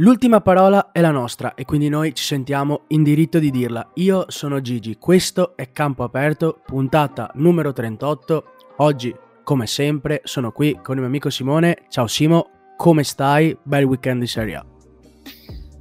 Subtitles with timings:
[0.00, 3.90] L'ultima parola è la nostra e quindi noi ci sentiamo in diritto di dirla.
[3.96, 8.44] Io sono Gigi, questo è Campo Aperto, puntata numero 38.
[8.78, 11.82] Oggi, come sempre, sono qui con il mio amico Simone.
[11.90, 12.48] Ciao Simo,
[12.78, 13.54] come stai?
[13.62, 14.64] Bel weekend di Serie A.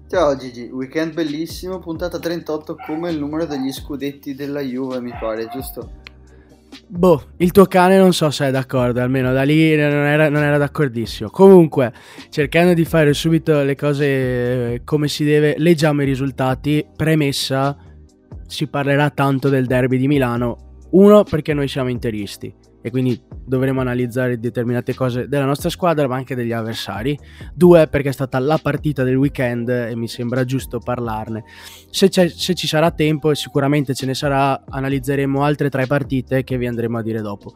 [0.09, 5.47] Ciao Gigi, weekend bellissimo, puntata 38 come il numero degli scudetti della Juve mi pare,
[5.47, 5.91] giusto?
[6.87, 10.43] Boh, il tuo cane non so se è d'accordo, almeno da lì non era, non
[10.43, 11.29] era, d'accordissimo.
[11.29, 11.93] Comunque,
[12.29, 14.05] cercando di fare subito le cose
[14.73, 16.85] eh, come si deve, leggiamo i risultati.
[16.95, 17.77] Premessa,
[18.47, 20.77] si parlerà tanto del derby di Milano.
[20.91, 26.15] Uno, perché noi siamo interisti e quindi dovremo analizzare determinate cose della nostra squadra ma
[26.15, 27.17] anche degli avversari.
[27.53, 31.43] Due, perché è stata la partita del weekend e mi sembra giusto parlarne.
[31.89, 36.57] Se, se ci sarà tempo, e sicuramente ce ne sarà, analizzeremo altre tre partite che
[36.57, 37.53] vi andremo a dire dopo.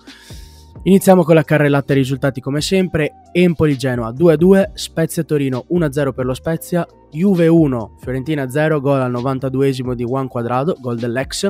[0.85, 3.21] Iniziamo con la carrellata risultati come sempre.
[3.31, 10.03] Empoli-Genoa 2-2, Spezia-Torino 1-0 per lo Spezia, Juve 1, Fiorentina 0, gol al 92esimo di
[10.03, 11.49] Juan Quadrado, gol dell'ex,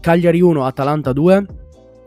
[0.00, 1.46] Cagliari 1, Atalanta 2,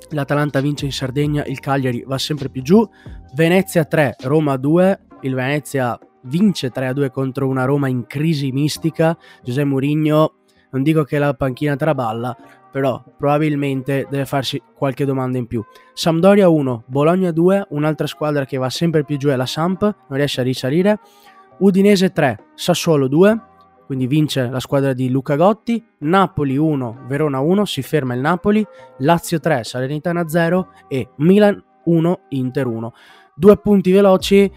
[0.10, 2.88] l'Atalanta vince in Sardegna, il Cagliari va sempre più giù,
[3.36, 9.68] Venezia 3, Roma 2, il Venezia vince 3-2 contro una Roma in crisi mistica, Giuseppe
[9.68, 10.34] Mourinho,
[10.72, 12.36] non dico che la panchina traballa,
[12.72, 15.64] però probabilmente deve farsi qualche domanda in più.
[15.94, 20.18] Sampdoria 1, Bologna 2, un'altra squadra che va sempre più giù è la Samp, non
[20.18, 21.00] riesce a risalire,
[21.60, 23.42] Udinese 3, Sassuolo 2,
[23.88, 28.64] quindi vince la squadra di Luca Gotti, Napoli 1, Verona 1, si ferma il Napoli,
[28.98, 32.94] Lazio 3, Salernitana 0 e Milan 1, Inter 1.
[33.34, 34.52] Due punti veloci,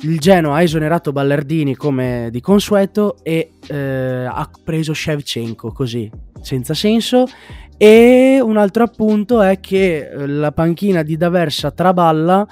[0.00, 6.74] il Genoa ha esonerato Ballardini come di consueto e eh, ha preso Shevchenko così, senza
[6.74, 7.24] senso.
[7.78, 12.46] E un altro appunto è che eh, la panchina di D'Aversa traballa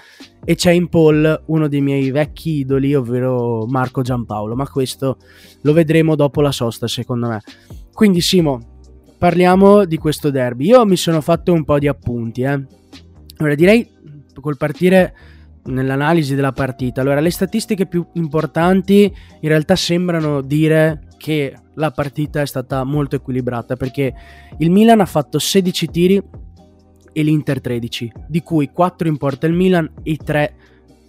[0.44, 5.18] e c'è in Paul uno dei miei vecchi idoli, ovvero Marco Giampaolo, ma questo
[5.62, 7.40] lo vedremo dopo la sosta secondo me.
[7.92, 8.60] Quindi Simo,
[9.16, 10.66] parliamo di questo derby.
[10.66, 12.62] Io mi sono fatto un po' di appunti, eh.
[13.36, 13.88] Allora direi
[14.40, 15.14] col partire
[15.66, 17.00] nell'analisi della partita.
[17.00, 23.16] Allora, le statistiche più importanti in realtà sembrano dire che la partita è stata molto
[23.16, 24.14] equilibrata perché
[24.58, 26.22] il Milan ha fatto 16 tiri
[27.12, 30.54] e l'Inter 13, di cui 4 in porta il Milan e 3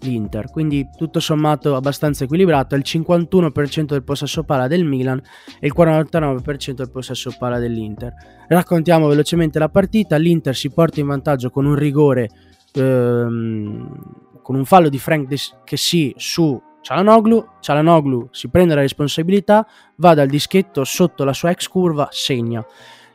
[0.01, 5.21] l'Inter, quindi tutto sommato abbastanza equilibrato, il 51% del possesso palla del Milan
[5.59, 8.13] e il 49% del possesso palla dell'Inter.
[8.47, 12.29] Raccontiamo velocemente la partita, l'Inter si porta in vantaggio con un rigore,
[12.73, 19.65] ehm, con un fallo di Frank che sì su Cialanoglu, Cialanoglu si prende la responsabilità,
[19.95, 22.63] va dal dischetto sotto la sua ex curva, segna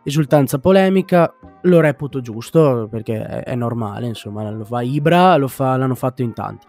[0.02, 1.32] esultanza polemica,
[1.62, 6.22] lo reputo giusto perché è, è normale, insomma, lo fa Ibra, lo fa, l'hanno fatto
[6.22, 6.66] in tanti.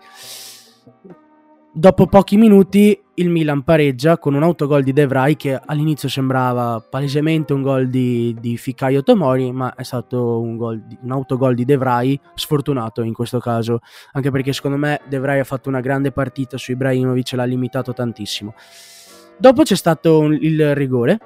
[1.74, 6.86] Dopo pochi minuti il Milan pareggia con un autogol di De Vrij che all'inizio sembrava
[6.88, 11.64] palesemente un gol di, di Ficaio Tomori, ma è stato un, gol un autogol di
[11.64, 13.80] De Vrij sfortunato in questo caso,
[14.12, 17.46] anche perché secondo me De Vrij ha fatto una grande partita su Ibrahimovic e l'ha
[17.46, 18.54] limitato tantissimo.
[19.38, 21.20] Dopo c'è stato un, il rigore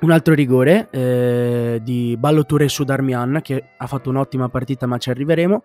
[0.00, 4.96] un altro rigore eh, di Ballo Touré su Darmian che ha fatto un'ottima partita ma
[4.96, 5.62] ci arriveremo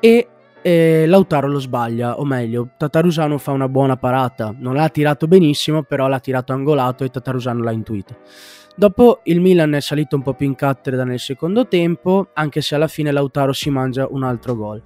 [0.00, 0.28] e
[0.66, 4.52] eh, Lautaro lo sbaglia o meglio Tatarusano fa una buona parata.
[4.58, 8.16] Non l'ha tirato benissimo però l'ha tirato angolato e Tatarusano l'ha intuito.
[8.74, 12.74] Dopo il Milan è salito un po' più in cattedra nel secondo tempo anche se
[12.74, 14.82] alla fine Lautaro si mangia un altro gol.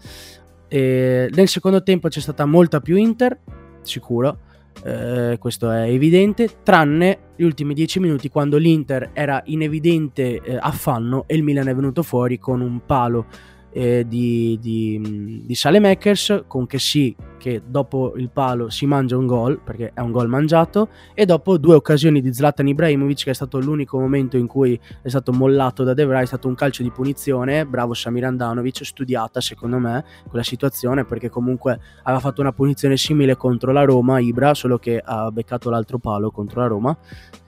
[0.68, 3.38] E nel secondo tempo c'è stata molta più Inter
[3.80, 4.38] sicuro
[4.84, 10.58] eh, questo è evidente, tranne gli ultimi dieci minuti quando l'Inter era in evidente eh,
[10.60, 13.26] affanno e il Milan è venuto fuori con un palo
[13.72, 19.26] eh, di, di, di Salemakers con che sì che dopo il palo si mangia un
[19.26, 23.34] gol perché è un gol mangiato e dopo due occasioni di Zlatan Ibrahimovic che è
[23.34, 26.82] stato l'unico momento in cui è stato mollato da De Vrij è stato un calcio
[26.82, 27.64] di punizione.
[27.64, 33.36] Bravo Samir Andanovic studiata secondo me quella situazione perché comunque aveva fatto una punizione simile
[33.36, 36.96] contro la Roma Ibra solo che ha beccato l'altro palo contro la Roma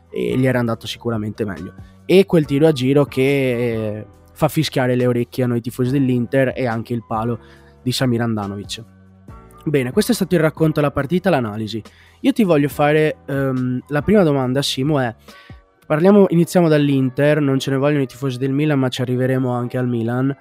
[0.09, 1.75] e gli era andato sicuramente meglio.
[2.07, 4.07] E quel tiro a giro che
[4.43, 7.39] fa fischiare le orecchie a noi tifosi dell'Inter e anche il palo
[7.81, 8.83] di Samir Andanovic.
[9.65, 11.81] Bene, questo è stato il racconto della partita, l'analisi.
[12.21, 15.15] Io ti voglio fare um, la prima domanda, Simo, è
[15.87, 19.79] parliamo, iniziamo dall'Inter, non ce ne vogliono i tifosi del Milan, ma ci arriveremo anche
[19.79, 20.37] al Milan.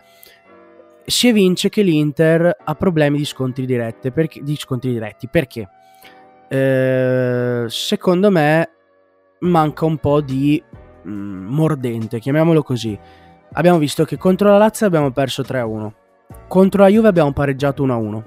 [1.05, 5.69] Si evince che l'Inter ha problemi di scontri, dirette, perché, di scontri diretti, perché?
[6.49, 8.69] Eh, secondo me
[9.41, 10.61] manca un po' di
[11.07, 12.97] mm, mordente, chiamiamolo così.
[13.53, 15.91] Abbiamo visto che contro la Lazio abbiamo perso 3-1,
[16.47, 18.23] contro la Juve abbiamo pareggiato 1-1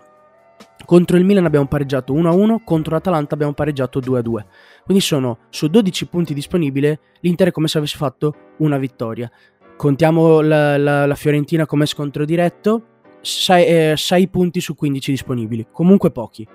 [0.85, 4.45] Contro il Milan abbiamo pareggiato 1-1, contro l'Atalanta abbiamo pareggiato 2-2.
[4.85, 9.31] Quindi sono su 12 punti disponibili, l'Inter è come se avesse fatto una vittoria.
[9.77, 12.83] Contiamo la, la, la Fiorentina come scontro diretto,
[13.21, 16.47] 6, eh, punti su 15 disponibili, comunque pochi,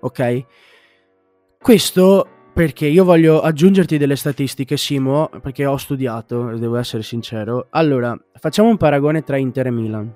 [0.00, 0.44] ok?
[1.60, 7.66] Questo perché io voglio aggiungerti delle statistiche, Simo, perché ho studiato, devo essere sincero.
[7.70, 10.14] Allora, facciamo un paragone tra Inter e Milan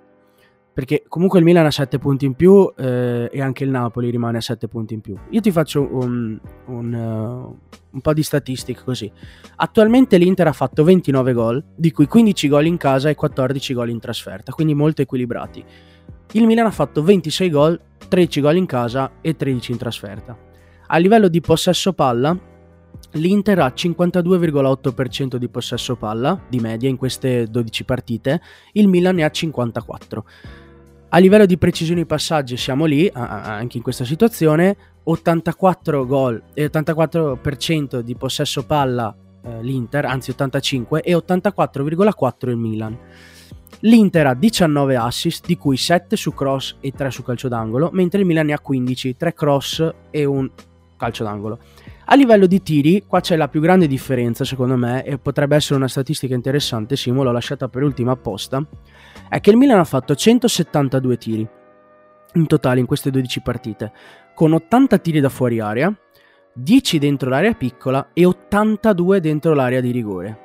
[0.78, 4.38] perché comunque il Milan ha 7 punti in più eh, e anche il Napoli rimane
[4.38, 5.16] a 7 punti in più.
[5.30, 7.58] Io ti faccio un, un, uh,
[7.90, 9.10] un, po' di statistiche così.
[9.56, 13.88] Attualmente l'Inter ha fatto 29 gol, di cui 15 gol in casa e 14 gol
[13.88, 15.64] in trasferta, quindi molto equilibrati.
[16.34, 20.47] Il Milan ha fatto 26 gol, 13 gol in casa e 13 in trasferta.
[20.90, 22.34] A livello di possesso palla,
[23.12, 28.40] l'Inter ha 52,8% di possesso palla di media in queste 12 partite,
[28.72, 30.18] il Milan ne ha 54%.
[31.10, 38.00] A livello di precisione passaggi siamo lì, anche in questa situazione, 84 gol e 84%
[38.00, 42.98] di possesso palla eh, l'Inter, anzi 85 e 84,4 il Milan.
[43.80, 48.20] L'Inter ha 19 assist, di cui 7 su cross e 3 su calcio d'angolo, mentre
[48.20, 50.50] il Milan ne ha 15, 3 cross e un
[50.98, 51.58] calcio d'angolo.
[52.04, 55.76] A livello di tiri, qua c'è la più grande differenza secondo me, e potrebbe essere
[55.76, 58.62] una statistica interessante, Simo l'ho lasciata per ultima apposta,
[59.30, 61.48] è che il Milan ha fatto 172 tiri
[62.34, 63.92] in totale in queste 12 partite,
[64.34, 65.90] con 80 tiri da fuori area,
[66.52, 70.38] 10 dentro l'area piccola e 82 dentro l'area di rigore.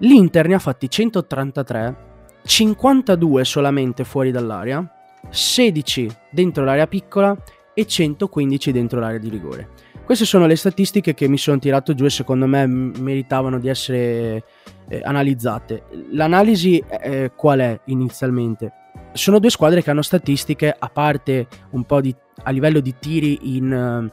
[0.00, 1.96] L'Inter ne ha fatti 133,
[2.42, 4.84] 52 solamente fuori dall'area,
[5.28, 7.36] 16 dentro l'area piccola
[7.78, 9.68] e 115 dentro l'area di rigore.
[10.02, 14.44] Queste sono le statistiche che mi sono tirato giù e secondo me meritavano di essere
[14.88, 15.82] eh, analizzate.
[16.12, 18.72] L'analisi eh, qual è inizialmente?
[19.12, 22.14] Sono due squadre che hanno statistiche, a parte un po' di,
[22.44, 24.10] a livello di tiri in,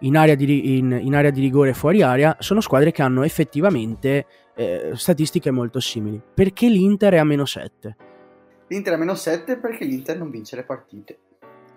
[0.00, 3.22] in, area di, in, in area di rigore e fuori area, sono squadre che hanno
[3.22, 6.20] effettivamente eh, statistiche molto simili.
[6.34, 7.96] Perché l'Inter è a meno 7?
[8.66, 11.18] L'Inter è a meno 7 perché l'Inter non vince le partite.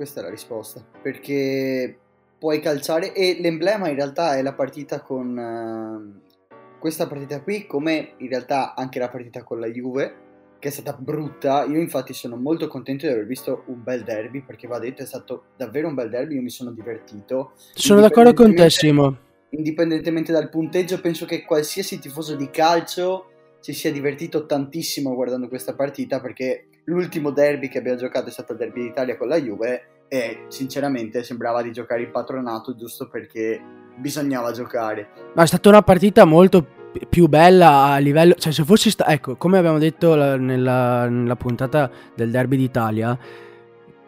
[0.01, 0.83] Questa è la risposta.
[1.00, 1.95] Perché
[2.39, 8.13] puoi calciare e l'emblema in realtà è la partita con uh, questa partita qui come
[8.18, 10.15] in realtà anche la partita con la Juve
[10.57, 11.65] che è stata brutta.
[11.65, 15.06] Io infatti sono molto contento di aver visto un bel derby perché va detto è
[15.06, 17.51] stato davvero un bel derby io mi sono divertito.
[17.75, 19.15] Sono d'accordo con te Simo.
[19.50, 23.27] indipendentemente dal punteggio penso che qualsiasi tifoso di calcio
[23.59, 28.53] si sia divertito tantissimo guardando questa partita perché l'ultimo derby che abbiamo giocato è stato
[28.53, 33.62] il derby d'Italia con la Juve e sinceramente sembrava di giocare in patronato giusto perché
[33.96, 35.08] bisognava giocare.
[35.36, 36.68] Ma è stata una partita molto
[37.08, 41.38] più bella a livello, cioè se fossi stato, ecco, come abbiamo detto la, nella, nella,
[41.38, 43.18] puntata del Derby d'Italia,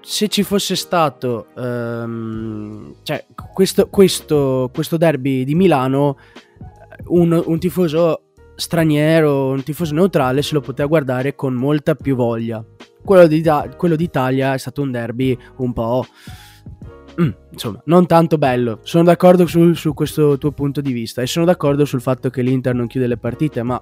[0.02, 6.18] se ci fosse stato um, cioè, questo, questo, questo, derby di Milano,
[7.06, 8.24] un, un tifoso
[8.56, 12.62] straniero, un tifoso neutrale se lo poteva guardare con molta più voglia
[13.04, 13.44] quello, di,
[13.78, 16.06] quello d'Italia è stato un derby un po'...
[17.22, 18.80] Mm, insomma, non tanto bello.
[18.82, 22.42] Sono d'accordo su, su questo tuo punto di vista e sono d'accordo sul fatto che
[22.42, 23.82] l'Inter non chiude le partite, ma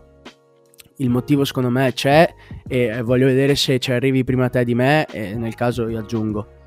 [0.97, 2.31] il motivo secondo me c'è
[2.67, 6.59] e voglio vedere se ci arrivi prima te di me e nel caso io aggiungo.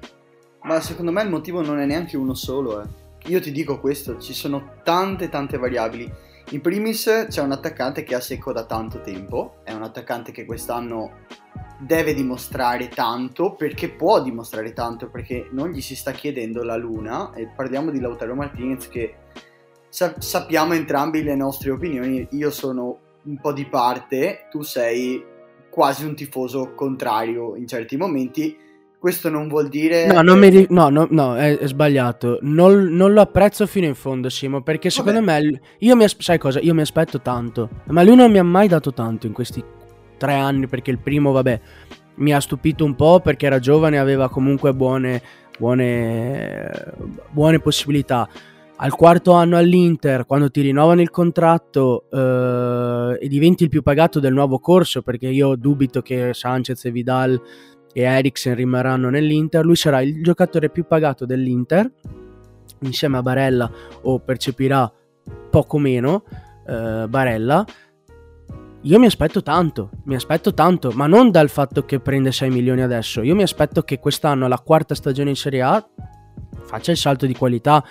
[0.63, 2.87] Ma secondo me il motivo non è neanche uno solo, eh.
[3.27, 6.13] Io ti dico questo, ci sono tante tante variabili.
[6.51, 10.45] In primis c'è un attaccante che ha secco da tanto tempo, è un attaccante che
[10.45, 11.23] quest'anno
[11.79, 17.33] deve dimostrare tanto perché può dimostrare tanto perché non gli si sta chiedendo la luna.
[17.33, 19.15] E parliamo di Lautaro Martinez che
[19.89, 25.25] sa- sappiamo entrambi le nostre opinioni, io sono un po' di parte, tu sei
[25.71, 28.57] quasi un tifoso contrario in certi momenti
[29.05, 30.07] questo non vuol dire.
[30.07, 32.39] No, non mi, no, no, no è, è sbagliato.
[32.41, 34.63] Non, non, lo apprezzo fino in fondo, Simo.
[34.63, 35.43] Perché secondo Vabbè.
[35.43, 35.61] me.
[35.81, 36.59] Io mi, sai cosa?
[36.61, 37.69] Io mi aspetto tanto.
[37.89, 39.63] Ma lui non mi ha mai dato tanto in questi
[40.17, 40.69] tre anni.
[40.69, 41.61] Perché il primo, vabbè,
[42.15, 45.21] mi ha stupito un po' perché era giovane e aveva comunque buone,
[45.59, 46.71] buone,
[47.29, 48.27] buone possibilità.
[48.77, 54.19] Al quarto anno all'Inter, quando ti rinnovano il contratto eh, e diventi il più pagato
[54.19, 57.41] del nuovo corso, perché io dubito che Sanchez e Vidal
[57.95, 61.89] e Eriksen rimarranno nell'Inter, lui sarà il giocatore più pagato dell'Inter
[62.81, 63.71] insieme a Barella
[64.03, 64.93] o percepirà
[65.49, 66.25] poco meno
[66.67, 67.65] eh, Barella.
[68.83, 72.83] Io mi aspetto tanto, mi aspetto tanto, ma non dal fatto che prende 6 milioni
[72.83, 73.23] adesso.
[73.23, 75.89] Io mi aspetto che quest'anno, la quarta stagione in Serie A,
[76.65, 77.83] faccia il salto di qualità.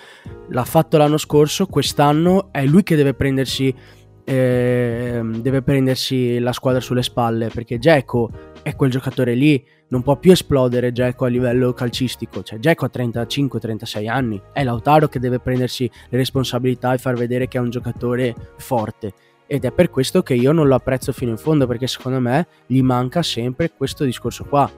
[0.50, 3.74] L'ha fatto l'anno scorso, quest'anno è lui che deve prendersi,
[4.22, 8.30] eh, deve prendersi la squadra sulle spalle perché Geco
[8.64, 12.90] è quel giocatore lì, non può più esplodere Dzeko a livello calcistico, cioè Dzeko ha
[12.92, 17.68] 35-36 anni, è Lautaro che deve prendersi le responsabilità e far vedere che è un
[17.68, 19.12] giocatore forte.
[19.46, 22.46] Ed è per questo che io non lo apprezzo fino in fondo perché secondo me
[22.64, 24.70] gli manca sempre questo discorso qua,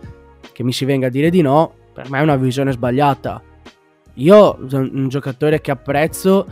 [0.53, 3.41] che mi si venga a dire di no, per me è una visione sbagliata.
[4.15, 6.47] Io un giocatore che apprezzo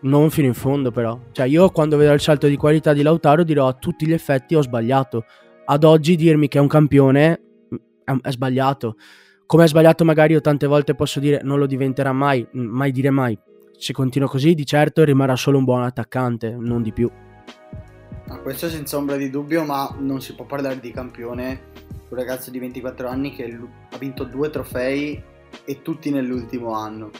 [0.00, 3.44] non fino in fondo però, cioè io quando vedo il salto di qualità di Lautaro
[3.44, 5.24] dirò a tutti gli effetti ho sbagliato
[5.64, 7.40] ad oggi dirmi che è un campione
[8.04, 8.96] è, sbagliato.
[9.46, 13.10] Come è sbagliato magari io tante volte posso dire non lo diventerà mai, mai dire
[13.10, 13.38] mai.
[13.76, 17.10] Se continua così di certo rimarrà solo un buon attaccante, non di più.
[18.28, 21.72] Ah, questo senza ombra di dubbio, ma non si può parlare di campione.
[22.08, 23.58] Un ragazzo di 24 anni che
[23.90, 25.22] ha vinto due trofei
[25.64, 27.10] e tutti nell'ultimo anno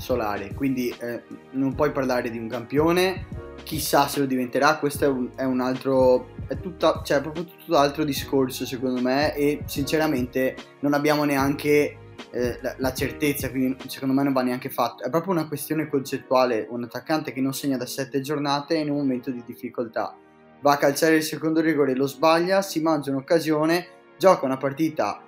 [0.00, 0.52] solare.
[0.54, 3.26] Quindi eh, non puoi parlare di un campione,
[3.62, 4.78] chissà se lo diventerà.
[4.78, 9.34] Questo è un, è un altro è, tutta, cioè, proprio tutto altro discorso secondo me
[9.34, 11.96] e sinceramente non abbiamo neanche
[12.32, 15.04] eh, la, la, certezza, quindi secondo me non va neanche fatto.
[15.04, 18.96] È proprio una questione concettuale, un attaccante che non segna da sette giornate in un
[18.96, 20.16] momento di difficoltà.
[20.60, 23.86] Va a calciare il secondo rigore, lo sbaglia, si mangia un'occasione,
[24.18, 25.22] gioca una partita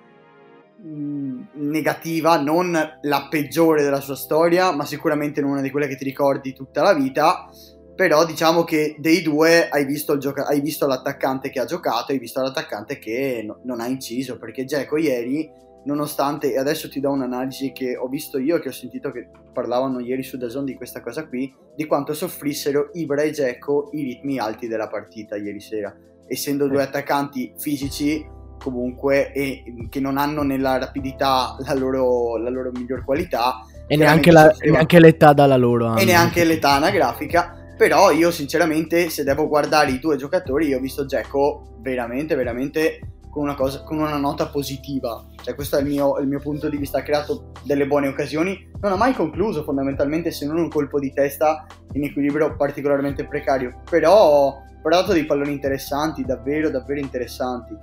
[0.83, 6.03] negativa, non la peggiore della sua storia, ma sicuramente non una di quelle che ti
[6.03, 7.49] ricordi tutta la vita.
[7.95, 12.17] Però diciamo che dei due hai visto, gioca- hai visto l'attaccante che ha giocato hai
[12.17, 15.47] visto l'attaccante che no- non ha inciso, perché Geco ieri,
[15.85, 19.99] nonostante, e adesso ti do un'analisi che ho visto io, che ho sentito che parlavano
[19.99, 24.39] ieri su Dazon di questa cosa qui, di quanto soffrissero Ibra e Geco i ritmi
[24.39, 28.25] alti della partita ieri sera, essendo due attaccanti fisici
[28.63, 33.65] comunque e che non hanno nella rapidità la loro, la loro miglior qualità.
[33.85, 35.87] E neanche, la, neanche l'età dalla loro.
[35.87, 35.99] Hanno.
[35.99, 40.79] E neanche l'età anagrafica però io sinceramente se devo guardare i due giocatori io ho
[40.79, 42.99] visto Dzeko veramente veramente
[43.33, 45.25] con una, cosa, con una nota positiva.
[45.41, 48.69] Cioè questo è il mio, il mio, punto di vista, ha creato delle buone occasioni,
[48.79, 53.81] non ha mai concluso fondamentalmente se non un colpo di testa in equilibrio particolarmente precario,
[53.89, 54.49] però
[54.83, 57.75] ha dato dei palloni interessanti, davvero davvero interessanti.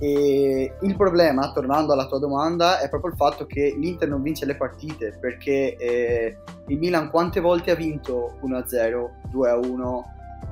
[0.00, 4.46] E il problema, tornando alla tua domanda, è proprio il fatto che l'Inter non vince
[4.46, 6.38] le partite perché eh,
[6.68, 10.02] il Milan quante volte ha vinto 1-0, 2-1,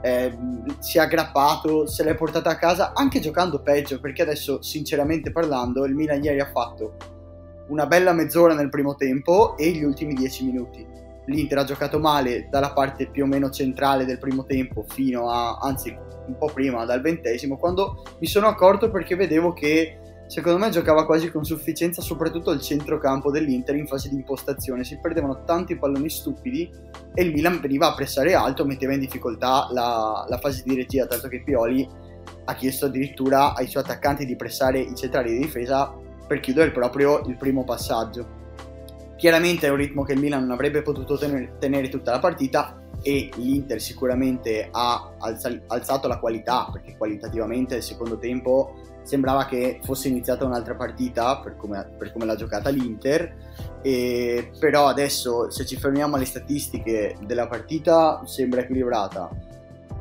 [0.03, 0.37] eh,
[0.81, 5.85] si è aggrappato, se l'è portata a casa anche giocando peggio perché adesso sinceramente parlando
[5.85, 6.97] il Milan ieri ha fatto
[7.69, 10.87] una bella mezz'ora nel primo tempo e gli ultimi 10 minuti.
[11.27, 15.59] L'Inter ha giocato male dalla parte più o meno centrale del primo tempo fino a,
[15.61, 20.71] anzi un po' prima, dal ventesimo, quando mi sono accorto perché vedevo che secondo me
[20.71, 25.79] giocava quasi con sufficienza soprattutto il centrocampo dell'Inter in fase di impostazione, si perdevano tanti
[25.79, 26.69] palloni stupidi
[27.15, 31.07] e il Milan veniva a pressare alto, metteva in difficoltà la, la fase di regia,
[31.07, 31.89] tanto che Pioli
[32.45, 35.95] ha chiesto addirittura ai suoi attaccanti di pressare i centrali di difesa
[36.27, 38.45] per chiudere proprio il primo passaggio.
[39.17, 42.81] Chiaramente è un ritmo che il Milan non avrebbe potuto tenere, tenere tutta la partita,
[43.03, 49.79] e l'Inter sicuramente ha alza- alzato la qualità perché qualitativamente il secondo tempo sembrava che
[49.85, 53.79] fosse iniziata un'altra partita per come, per come l'ha giocata l'Inter.
[53.83, 59.31] E, però adesso se ci fermiamo alle statistiche della partita sembra equilibrata.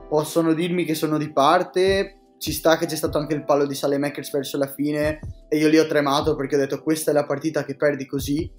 [0.09, 3.75] Possono dirmi che sono di parte ci sta che c'è stato anche il palo di
[3.75, 7.25] Salemakers verso la fine e io lì ho tremato perché ho detto questa è la
[7.25, 8.51] partita che perdi così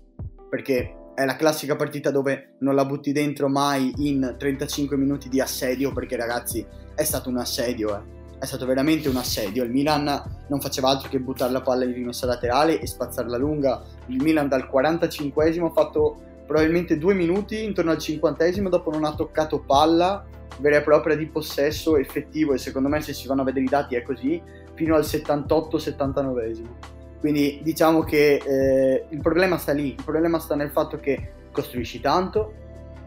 [0.48, 5.40] perché è la classica partita dove non la butti dentro mai in 35 minuti di
[5.40, 8.38] assedio perché ragazzi è stato un assedio eh.
[8.38, 9.64] è stato veramente un assedio.
[9.64, 10.04] Il Milan
[10.48, 13.82] non faceva altro che buttare la palla in rimessa laterale e spazzarla lunga.
[14.08, 19.14] Il Milan dal 45esimo ha fatto probabilmente due minuti intorno al 50esimo dopo non ha
[19.14, 20.24] toccato palla
[20.58, 22.52] vera e propria di possesso effettivo.
[22.52, 24.40] E secondo me se si vanno a vedere i dati è così
[24.74, 30.70] fino al 78-79esimo quindi diciamo che eh, il problema sta lì, il problema sta nel
[30.70, 32.52] fatto che costruisci tanto,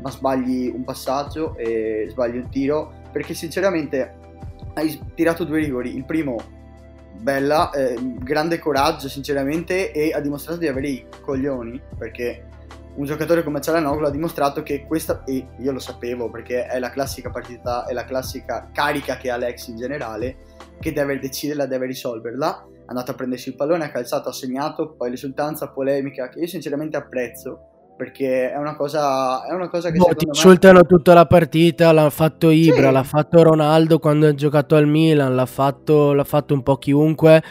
[0.02, 4.18] ma sbagli un passaggio e sbagli un tiro, perché sinceramente
[4.76, 6.38] hai tirato due rigori, il primo
[7.20, 12.46] bella, eh, grande coraggio sinceramente e ha dimostrato di avere i coglioni, perché
[12.96, 16.90] un giocatore come Cialanoglu ha dimostrato che questa, e io lo sapevo perché è la
[16.90, 20.38] classica partita, è la classica carica che ha Alex in generale,
[20.80, 24.96] che deve deciderla, deve risolverla è andato a prendersi il pallone, ha calzato, ha segnato,
[24.98, 30.00] poi l'esultanza polemica che io sinceramente apprezzo perché è una cosa, è una cosa che
[30.00, 30.86] no, ti insultano me...
[30.86, 32.94] tutta la partita, l'ha fatto Ibra, sì.
[32.94, 37.44] l'ha fatto Ronaldo quando ha giocato al Milan, l'ha fatto, l'ha fatto un po' chiunque.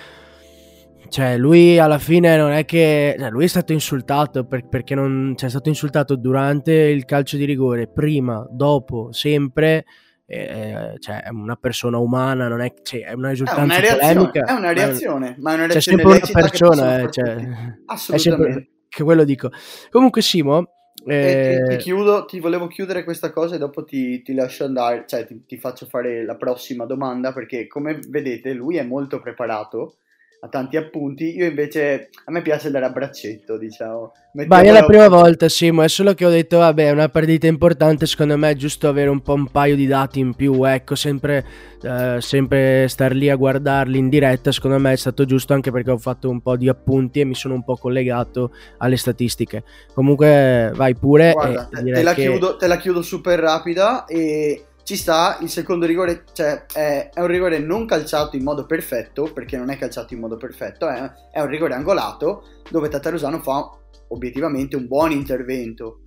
[1.08, 3.14] Cioè, lui alla fine non è che.
[3.18, 5.34] Cioè, lui è stato insultato per, perché non.
[5.36, 9.84] Cioè, è stato insultato durante il calcio di rigore, prima, dopo, sempre
[10.30, 14.12] eh, cioè, è una persona umana, non è, cioè, è una esultanza è una reazione,
[14.12, 14.44] polemica.
[14.44, 17.48] È una reazione, ma è una reazione c'è sempre una persona, eh, cioè,
[17.86, 18.52] Assolutamente.
[18.52, 19.50] Sempre, che quello dico.
[19.90, 20.72] Comunque Simo...
[21.06, 21.62] Eh...
[21.66, 25.24] Ti, ti, chiudo, ti volevo chiudere questa cosa e dopo ti, ti lascio andare, cioè
[25.24, 29.98] ti, ti faccio fare la prossima domanda perché come vedete lui è molto preparato
[30.40, 31.34] ha tanti appunti.
[31.36, 34.12] Io invece a me piace andare a braccetto, diciamo.
[34.46, 35.82] Ma è la prima volta, Simo.
[35.82, 38.06] È solo che ho detto, vabbè, è una partita importante.
[38.06, 40.62] Secondo me è giusto avere un po' un paio di dati in più.
[40.64, 41.44] Ecco, sempre,
[41.82, 44.52] eh, sempre star lì a guardarli in diretta.
[44.52, 47.34] Secondo me è stato giusto anche perché ho fatto un po' di appunti e mi
[47.34, 49.64] sono un po' collegato alle statistiche.
[49.92, 51.32] Comunque, vai pure.
[51.32, 52.22] Guarda, te, la che...
[52.22, 57.20] chiudo, te la chiudo super rapida e ci sta, il secondo rigore cioè, è, è,
[57.20, 61.12] un rigore non calciato in modo perfetto, perché non è calciato in modo perfetto, è,
[61.30, 63.70] è un rigore angolato dove Tatarusano fa
[64.08, 66.00] obiettivamente un buon intervento.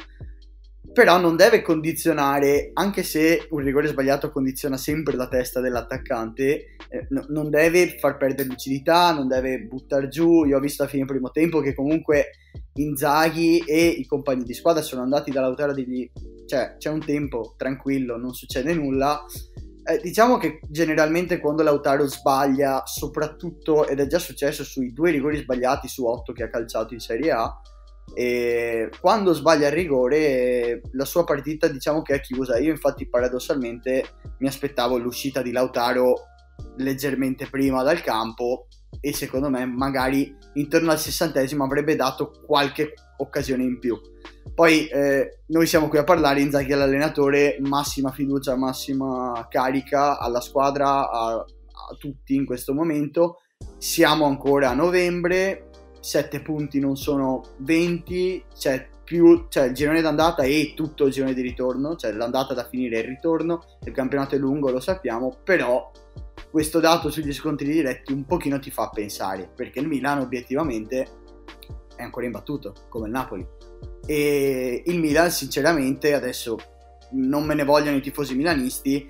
[0.93, 7.05] Però non deve condizionare, anche se un rigore sbagliato condiziona sempre la testa dell'attaccante, eh,
[7.09, 10.43] no, non deve far perdere lucidità, non deve buttare giù.
[10.43, 12.31] Io ho visto a fine primo tempo che comunque
[12.73, 16.09] Inzaghi e i compagni di squadra sono andati dall'autore di
[16.51, 19.23] cioè c'è un tempo tranquillo, non succede nulla.
[19.83, 25.37] Eh, diciamo che generalmente quando Lautaro sbaglia, soprattutto, ed è già successo sui due rigori
[25.37, 27.61] sbagliati su otto che ha calciato in Serie A,
[28.13, 32.57] e quando sbaglia il rigore la sua partita diciamo che è chiusa.
[32.59, 34.05] Io infatti paradossalmente
[34.39, 36.27] mi aspettavo l'uscita di Lautaro
[36.77, 38.67] leggermente prima dal campo
[38.99, 43.99] e secondo me magari intorno al sessantesimo avrebbe dato qualche occasione in più.
[44.53, 50.41] Poi eh, noi siamo qui a parlare, Inzaghi è l'allenatore, massima fiducia, massima carica alla
[50.41, 53.37] squadra, a, a tutti in questo momento.
[53.77, 55.69] Siamo ancora a novembre,
[56.01, 61.33] 7 punti non sono 20, c'è più, cioè il girone d'andata e tutto il girone
[61.33, 65.37] di ritorno, cioè l'andata da finire e il ritorno, il campionato è lungo, lo sappiamo,
[65.43, 65.91] però
[66.49, 71.07] questo dato sugli scontri diretti un pochino ti fa pensare, perché il Milan obiettivamente
[71.95, 73.47] è ancora imbattuto, come il Napoli.
[74.05, 76.57] E il Milan sinceramente adesso
[77.11, 79.09] non me ne vogliono i tifosi milanisti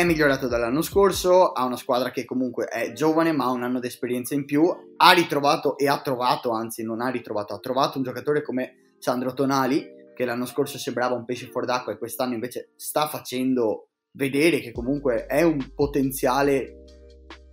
[0.00, 3.80] è migliorato dall'anno scorso ha una squadra che comunque è giovane ma ha un anno
[3.80, 4.64] di esperienza in più
[4.96, 9.34] ha ritrovato e ha trovato anzi non ha ritrovato ha trovato un giocatore come Sandro
[9.34, 14.60] Tonali che l'anno scorso sembrava un pesce fuor d'acqua e quest'anno invece sta facendo vedere
[14.60, 16.84] che comunque è un potenziale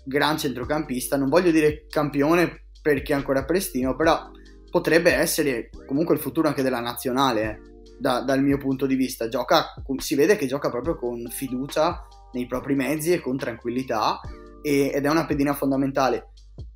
[0.06, 4.32] gran centrocampista non voglio dire campione perché è ancora prestino però
[4.70, 7.60] potrebbe essere comunque il futuro anche della nazionale, eh,
[7.98, 9.28] da, dal mio punto di vista.
[9.28, 14.20] Gioca, si vede che gioca proprio con fiducia nei propri mezzi e con tranquillità
[14.62, 16.32] e, ed è una pedina fondamentale.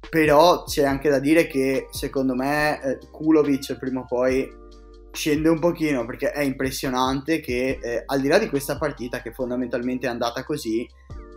[0.10, 4.60] Però c'è anche da dire che secondo me eh, Kulovic prima o poi
[5.12, 9.34] scende un pochino perché è impressionante che eh, al di là di questa partita che
[9.34, 10.88] fondamentalmente è andata così,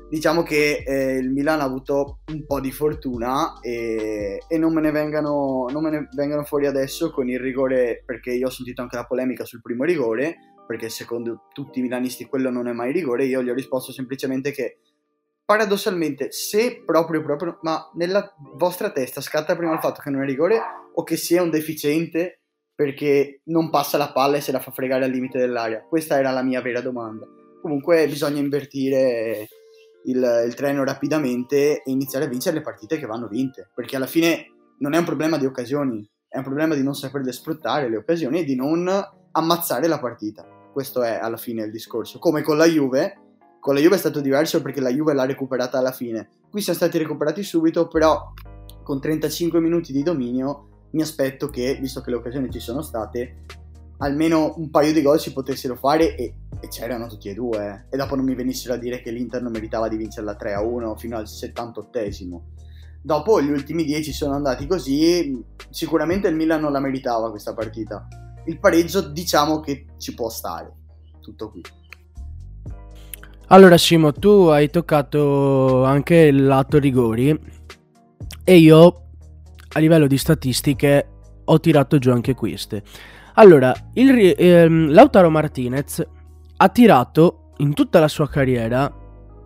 [0.09, 4.91] diciamo che eh, il Milan ha avuto un po' di fortuna e, e non, me
[4.91, 8.97] vengano, non me ne vengano fuori adesso con il rigore, perché io ho sentito anche
[8.97, 13.25] la polemica sul primo rigore, perché secondo tutti i milanisti quello non è mai rigore,
[13.25, 14.79] io gli ho risposto semplicemente che
[15.45, 20.27] paradossalmente se proprio proprio, ma nella vostra testa scatta prima il fatto che non è
[20.27, 20.61] rigore
[20.95, 22.41] o che sia un deficiente
[22.75, 25.85] perché non passa la palla e se la fa fregare al limite dell'aria?
[25.89, 27.27] Questa era la mia vera domanda.
[27.61, 29.49] Comunque bisogna invertire
[30.05, 34.07] il, il treno rapidamente e iniziare a vincere le partite che vanno vinte, perché alla
[34.07, 37.99] fine non è un problema di occasioni, è un problema di non saperle sfruttare le
[37.99, 38.89] occasioni e di non
[39.37, 40.47] ammazzare la partita.
[40.73, 42.19] Questo è alla fine il discorso.
[42.19, 43.19] Come con la Juve,
[43.61, 46.29] con la Juve è stato diverso perché la Juve l'ha recuperata alla fine.
[46.51, 48.33] Qui siamo stati recuperati subito, però
[48.83, 53.37] con 35 minuti di dominio mi aspetto che, visto che le occasioni ci sono state,
[53.99, 57.87] almeno un paio di gol si potessero fare e, e c'erano tutti e due.
[57.91, 57.95] Eh.
[57.95, 61.17] E dopo non mi venissero a dire che l'Inter non meritava di vincerla 3-1 fino
[61.17, 62.41] al 78esimo.
[63.03, 68.07] Dopo gli ultimi 10 sono andati così, sicuramente il Milan non la meritava questa partita.
[68.47, 70.73] Il pareggio diciamo che ci può stare.
[71.21, 71.63] Tutto qui.
[73.49, 77.39] Allora Simo, tu hai toccato anche il lato rigori
[78.43, 79.03] e io
[79.69, 81.09] a livello di statistiche
[81.45, 82.83] ho tirato giù anche queste.
[83.35, 86.03] Allora, il, ehm, Lautaro Martinez
[86.57, 88.93] ha tirato in tutta la sua carriera,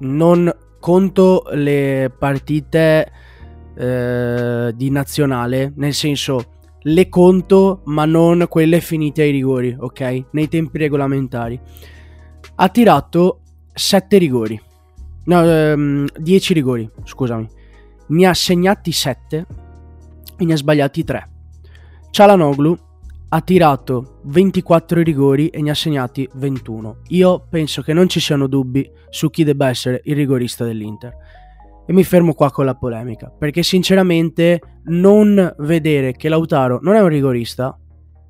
[0.01, 3.11] non conto le partite
[3.75, 10.25] eh, di nazionale, nel senso le conto ma non quelle finite ai rigori, ok?
[10.33, 11.59] Nei tempi regolamentari.
[12.57, 13.41] Ha tirato
[13.73, 14.61] 7 rigori.
[15.25, 17.49] No, ehm, 10 rigori, scusami.
[18.09, 19.47] Ne ha segnati 7
[20.37, 21.29] e ne ha sbagliati 3.
[22.11, 22.77] Cialanoglu
[23.31, 26.99] ha tirato 24 rigori e ne ha segnati 21.
[27.09, 31.15] Io penso che non ci siano dubbi su chi debba essere il rigorista dell'Inter.
[31.89, 37.01] E mi fermo qua con la polemica, perché sinceramente non vedere che Lautaro non è
[37.01, 37.75] un rigorista,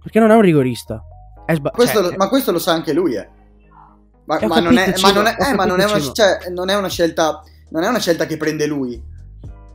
[0.00, 1.02] perché non è un rigorista.
[1.44, 3.28] È sba- questo cioè, lo, ma questo lo sa anche lui, eh.
[4.26, 6.76] Ma, ma, non, è, ma, non, è, eh, ma non, è una, cioè, non è
[6.76, 9.02] una scelta non è una scelta che prende lui.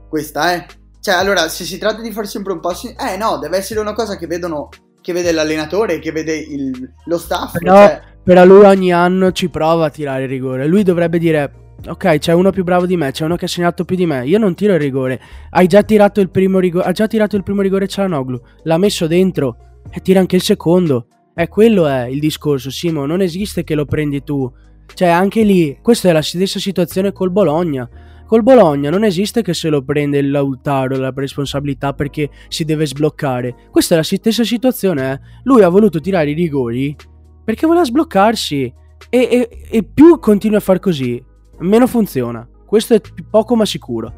[0.09, 0.65] Questa, eh.
[0.99, 2.95] Cioè, allora, se si tratta di fare sempre un passo in...
[2.97, 4.69] Eh no, deve essere una cosa che vedono
[5.01, 7.57] che vede l'allenatore, che vede il, lo staff.
[7.57, 8.01] Però, cioè...
[8.23, 10.65] però lui ogni anno ci prova a tirare il rigore.
[10.65, 11.51] Lui dovrebbe dire
[11.85, 14.25] Ok, c'è uno più bravo di me, c'è uno che ha segnato più di me.
[14.25, 15.19] Io non tiro il rigore.
[15.49, 16.85] Hai già tirato il primo rigore.
[16.85, 18.39] Ha già tirato il primo rigore Cialanoglu.
[18.63, 19.81] L'ha messo dentro.
[19.91, 21.07] E tira anche il secondo.
[21.35, 23.05] E quello è il discorso, Simo.
[23.05, 24.49] Non esiste che lo prendi tu.
[24.93, 27.89] Cioè, anche lì, questa è la stessa situazione col Bologna.
[28.25, 32.85] Col Bologna non esiste che se lo prende il Lautaro la responsabilità perché si deve
[32.85, 33.55] sbloccare.
[33.69, 35.19] Questa è la stessa situazione, eh.
[35.43, 36.95] Lui ha voluto tirare i rigori
[37.43, 38.73] perché voleva sbloccarsi.
[39.09, 41.21] E, e, e più continua a far così,
[41.63, 42.47] meno funziona.
[42.65, 44.13] Questo è poco ma sicuro.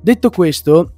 [0.00, 0.94] Detto questo,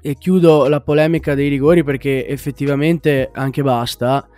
[0.00, 4.28] e chiudo la polemica dei rigori perché effettivamente anche basta.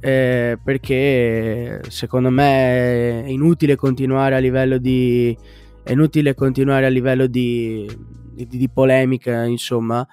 [0.00, 5.36] Eh, perché secondo me è inutile continuare a livello di
[5.82, 7.86] è inutile continuare a livello di,
[8.32, 10.06] di, di polemica insomma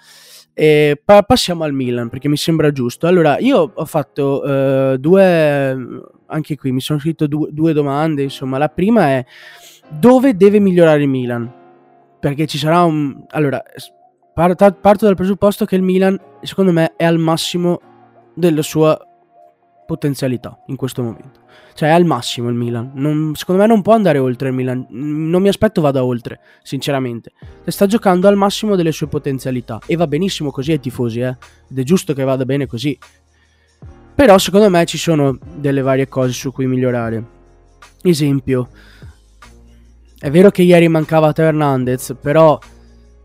[0.54, 5.78] e pa- passiamo al Milan perché mi sembra giusto allora io ho fatto uh, due
[6.26, 9.26] anche qui mi sono scritto due, due domande insomma la prima è
[9.90, 11.52] dove deve migliorare il Milan?
[12.20, 13.24] Perché ci sarà un...
[13.30, 13.62] Allora,
[14.34, 17.80] parto, parto dal presupposto che il Milan, secondo me, è al massimo
[18.34, 19.00] della sua
[19.86, 21.42] potenzialità in questo momento.
[21.74, 22.92] Cioè è al massimo il Milan.
[22.94, 24.86] Non, secondo me non può andare oltre il Milan.
[24.90, 27.32] Non mi aspetto vada oltre, sinceramente.
[27.66, 29.80] Sta giocando al massimo delle sue potenzialità.
[29.86, 31.38] E va benissimo così ai tifosi, eh.
[31.70, 32.98] Ed è giusto che vada bene così.
[34.14, 37.26] Però secondo me ci sono delle varie cose su cui migliorare.
[38.04, 38.70] Esempio,
[40.22, 42.60] è vero che ieri mancava Teo Hernandez, però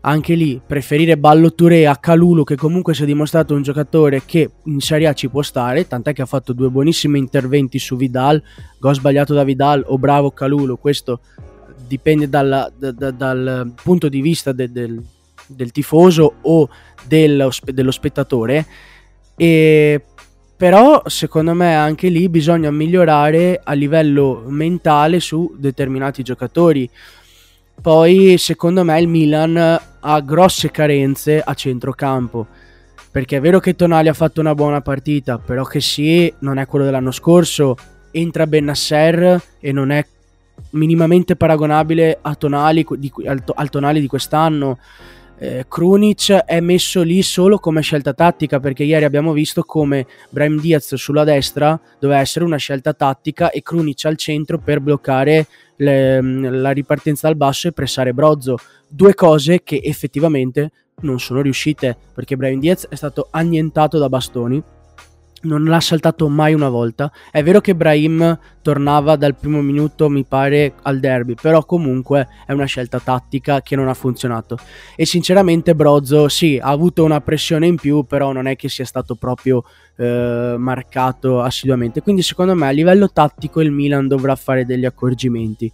[0.01, 4.49] anche lì preferire Ballo Touré a Calulu che comunque si è dimostrato un giocatore che
[4.63, 8.41] in Serie A ci può stare, tant'è che ha fatto due buonissimi interventi su Vidal,
[8.79, 11.19] gol sbagliato da Vidal o bravo Calulu, questo
[11.85, 14.99] dipende dalla, da, da, dal punto di vista de, del,
[15.45, 16.67] del, tifoso o
[17.05, 18.65] dello, dello spettatore.
[19.35, 20.03] E
[20.57, 26.89] però secondo me anche lì bisogna migliorare a livello mentale su determinati giocatori.
[27.79, 32.47] Poi secondo me il Milan ha grosse carenze a centrocampo.
[33.11, 36.65] Perché è vero che Tonali ha fatto una buona partita, però che sì, non è
[36.65, 37.77] quello dell'anno scorso.
[38.09, 40.03] Entra Benasser e non è
[40.71, 42.83] minimamente paragonabile a Tonali,
[43.25, 44.79] al, al Tonali di quest'anno
[45.39, 50.59] eh, Krunic è messo lì solo come scelta tattica perché ieri abbiamo visto come Brahim
[50.59, 55.47] Diaz sulla destra doveva essere una scelta tattica e Krunic al centro per bloccare
[55.77, 60.71] le, la ripartenza dal basso e pressare Brozzo due cose che effettivamente
[61.01, 64.63] non sono riuscite perché Brahim Diaz è stato annientato da bastoni
[65.43, 67.11] non l'ha saltato mai una volta.
[67.31, 72.51] È vero che Brahim tornava dal primo minuto, mi pare, al derby, però comunque è
[72.51, 74.57] una scelta tattica che non ha funzionato.
[74.95, 78.85] E sinceramente Brozzo sì, ha avuto una pressione in più, però non è che sia
[78.85, 79.63] stato proprio
[79.97, 82.01] eh, marcato assiduamente.
[82.01, 85.71] Quindi secondo me a livello tattico il Milan dovrà fare degli accorgimenti.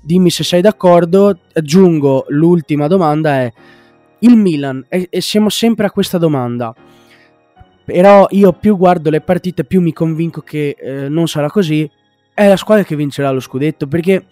[0.00, 3.52] Dimmi se sei d'accordo, aggiungo l'ultima domanda è
[4.18, 6.74] il Milan, e, siamo sempre a questa domanda
[7.84, 11.88] però io più guardo le partite, più mi convinco che eh, non sarà così.
[12.32, 14.24] È la squadra che vincerà lo scudetto perché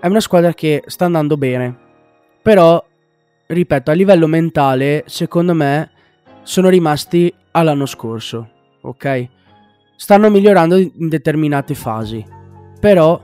[0.00, 1.76] è una squadra che sta andando bene.
[2.40, 2.82] Però,
[3.46, 5.90] ripeto, a livello mentale, secondo me,
[6.42, 8.48] sono rimasti all'anno scorso.
[8.82, 9.28] Ok?
[9.96, 12.24] Stanno migliorando in determinate fasi.
[12.78, 13.20] Però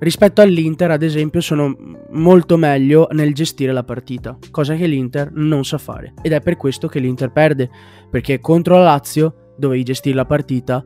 [0.00, 1.74] rispetto all'Inter, ad esempio, sono
[2.10, 6.14] molto meglio nel gestire la partita, cosa che l'Inter non sa fare.
[6.22, 7.70] Ed è per questo che l'Inter perde,
[8.10, 10.84] perché contro la Lazio dovevi gestire la partita,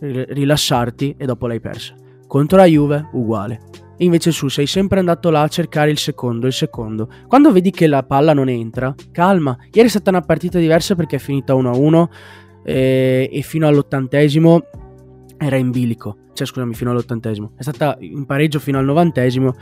[0.00, 1.94] rilassarti e dopo l'hai persa.
[2.26, 3.60] Contro la Juve, uguale.
[3.98, 7.08] Invece su sei sempre andato là a cercare il secondo, il secondo.
[7.26, 9.56] Quando vedi che la palla non entra, calma.
[9.72, 12.06] Ieri è stata una partita diversa perché è finita 1-1
[12.64, 14.62] e, e fino all'ottantesimo
[15.38, 17.52] era in bilico cioè scusami, fino all'ottantesimo.
[17.56, 19.54] È stata in pareggio fino al novantesimo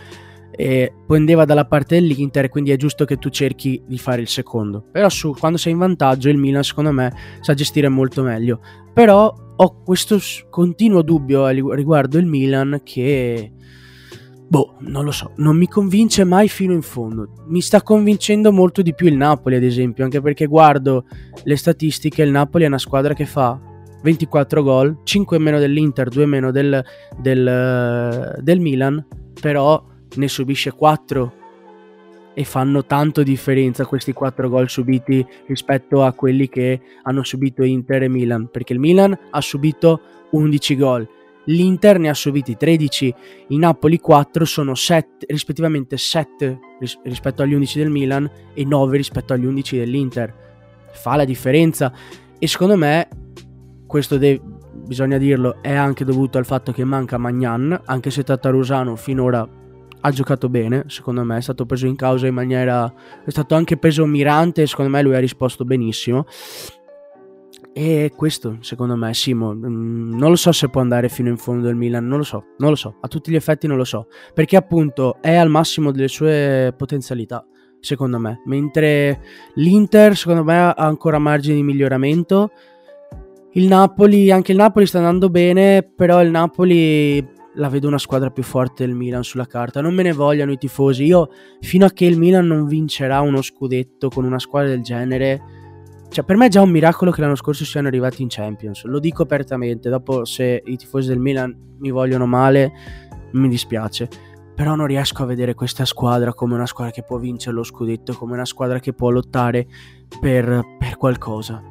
[0.51, 4.85] e pendeva dalla parte dell'Inter, quindi è giusto che tu cerchi di fare il secondo.
[4.91, 8.61] Però su, quando sei in vantaggio il Milan secondo me sa gestire molto meglio.
[8.93, 10.19] Però ho questo
[10.51, 13.53] continuo dubbio riguardo il Milan che...
[14.47, 17.45] Boh, non lo so, non mi convince mai fino in fondo.
[17.47, 21.07] Mi sta convincendo molto di più il Napoli, ad esempio, anche perché guardo
[21.45, 23.59] le statistiche, il Napoli è una squadra che fa
[24.05, 26.85] 24 gol, 5 meno dell'Inter, 2 meno del,
[27.17, 29.05] del, del Milan,
[29.40, 29.83] però
[30.17, 31.33] ne subisce 4
[32.35, 38.03] e fanno tanto differenza questi 4 gol subiti rispetto a quelli che hanno subito Inter
[38.03, 40.01] e Milan, perché il Milan ha subito
[40.33, 41.09] 11 gol,
[41.45, 43.14] l'Inter ne ha subiti 13,
[43.49, 48.99] i Napoli 4 sono 7, rispettivamente 7 ris- rispetto agli 11 del Milan e 9
[48.99, 50.35] rispetto agli 11 dell'Inter.
[50.93, 51.90] Fa la differenza
[52.38, 53.09] e secondo me
[53.94, 54.40] questo de-
[54.72, 59.48] bisogna dirlo è anche dovuto al fatto che manca Magnan, anche se Tatarusano finora
[60.00, 62.92] ha giocato bene, secondo me, è stato preso in causa in maniera...
[63.24, 66.26] è stato anche preso mirante secondo me lui ha risposto benissimo.
[67.72, 71.68] E questo, secondo me, Simo, mm, non lo so se può andare fino in fondo
[71.68, 74.09] il Milan, non lo so, non lo so, a tutti gli effetti non lo so,
[74.35, 77.46] perché appunto è al massimo delle sue potenzialità,
[77.78, 79.20] secondo me, mentre
[79.54, 82.50] l'Inter, secondo me, ha ancora margini di miglioramento.
[83.57, 88.31] Il Napoli, anche il Napoli sta andando bene, però il Napoli la vedo una squadra
[88.31, 89.81] più forte del Milan sulla carta.
[89.81, 91.05] Non me ne vogliano i tifosi.
[91.05, 91.29] Io,
[91.61, 95.40] fino a che il Milan non vincerà uno scudetto con una squadra del genere,
[96.09, 98.85] cioè per me è già un miracolo che l'anno scorso siano arrivati in Champions.
[98.85, 99.88] Lo dico apertamente.
[99.88, 102.73] Dopo, se i tifosi del Milan mi vogliono male,
[103.33, 104.09] mi dispiace.
[104.55, 108.14] Però non riesco a vedere questa squadra come una squadra che può vincere lo scudetto,
[108.14, 109.67] come una squadra che può lottare
[110.21, 111.62] per, per qualcosa.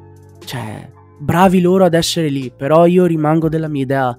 [0.44, 4.18] Cioè, bravi loro ad essere lì, però io rimango della mia idea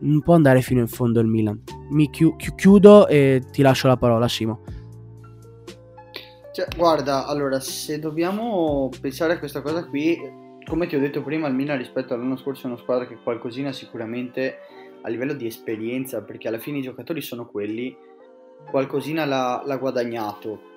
[0.00, 1.62] non può andare fino in fondo il Milan.
[1.90, 4.62] Mi chi- chiudo e ti lascio la parola, Simo.
[6.52, 10.18] Cioè, guarda, allora, se dobbiamo pensare a questa cosa qui,
[10.64, 13.72] come ti ho detto prima, il Milan rispetto all'anno scorso è una squadra che qualcosina
[13.72, 14.56] sicuramente
[15.02, 17.96] a livello di esperienza, perché alla fine i giocatori sono quelli,
[18.70, 20.68] qualcosina l'ha, l'ha guadagnato.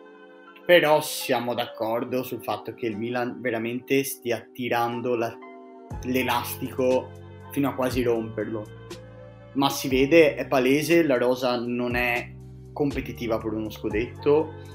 [0.65, 5.35] Però siamo d'accordo sul fatto che il Milan veramente stia tirando la,
[6.03, 7.09] l'elastico
[7.51, 8.81] fino a quasi romperlo
[9.53, 12.31] ma si vede, è palese, la rosa non è
[12.71, 14.71] competitiva per uno scudetto.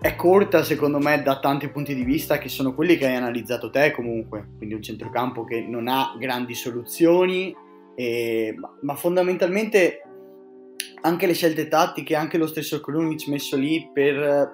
[0.00, 3.70] È corta secondo me da tanti punti di vista che sono quelli che hai analizzato
[3.70, 7.54] te comunque, quindi un centrocampo che non ha grandi soluzioni,
[7.94, 10.02] e, ma, fondamentalmente
[11.02, 14.52] anche le scelte tattiche, anche lo stesso Krunic messo lì per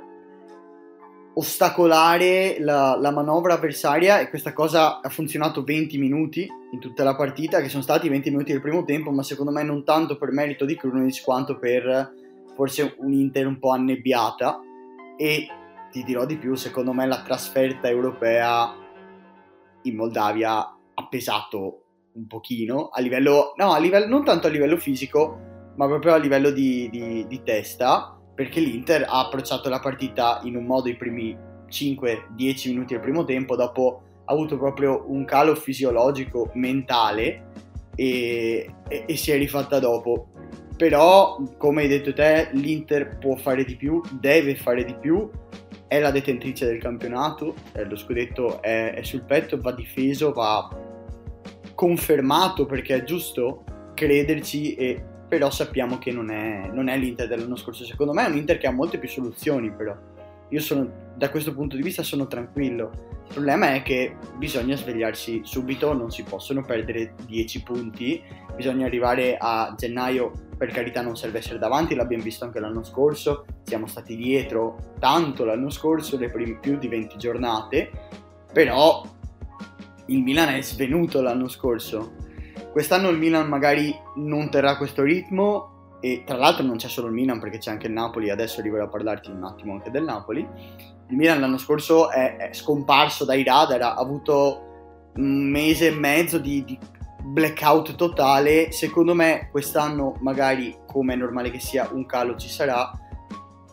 [1.35, 7.15] ostacolare la, la, manovra avversaria e questa cosa ha funzionato 20 minuti in tutta la
[7.15, 10.33] partita, che sono stati 20 minuti del primo tempo, ma secondo me non tanto per
[10.33, 12.13] merito di Krunic quanto per
[12.55, 14.61] forse un Inter un po' annebbiata.
[15.17, 15.47] E
[15.91, 18.75] ti dirò di più, secondo me la trasferta europea
[19.83, 24.77] in Moldavia ha pesato un pochino a livello, no, a livello, non tanto a livello
[24.77, 25.39] fisico,
[25.77, 30.57] ma proprio a livello di, di, di testa perché l'Inter ha approcciato la partita in
[30.57, 31.37] un modo i primi
[31.69, 37.49] 5-10 minuti del primo tempo, dopo ha avuto proprio un calo fisiologico mentale
[37.95, 40.29] e, e, e si è rifatta dopo.
[40.75, 45.29] Però, come hai detto te, l'Inter può fare di più, deve fare di più,
[45.87, 50.67] è la detentrice del campionato, eh, lo scudetto è, è sul petto, va difeso, va
[51.75, 57.55] confermato perché è giusto crederci e però sappiamo che non è, non è l'Inter dell'anno
[57.55, 57.85] scorso.
[57.85, 59.97] Secondo me è un Inter che ha molte più soluzioni, però.
[60.49, 62.91] Io sono, da questo punto di vista sono tranquillo.
[63.29, 68.21] Il problema è che bisogna svegliarsi subito, non si possono perdere 10 punti,
[68.57, 73.47] bisogna arrivare a gennaio, per carità non serve essere davanti, l'abbiamo visto anche l'anno scorso,
[73.63, 77.89] siamo stati dietro tanto l'anno scorso, le prime più di 20 giornate,
[78.53, 79.05] però
[80.07, 82.15] il Milan è svenuto l'anno scorso,
[82.73, 87.13] Quest'anno il Milan magari non terrà questo ritmo e tra l'altro non c'è solo il
[87.13, 90.47] Milan perché c'è anche il Napoli, adesso arriverò a parlarti un attimo anche del Napoli.
[91.09, 96.39] Il Milan l'anno scorso è, è scomparso dai radar, ha avuto un mese e mezzo
[96.39, 96.79] di, di
[97.23, 98.71] blackout totale.
[98.71, 102.91] Secondo me quest'anno magari, come è normale che sia, un calo ci sarà,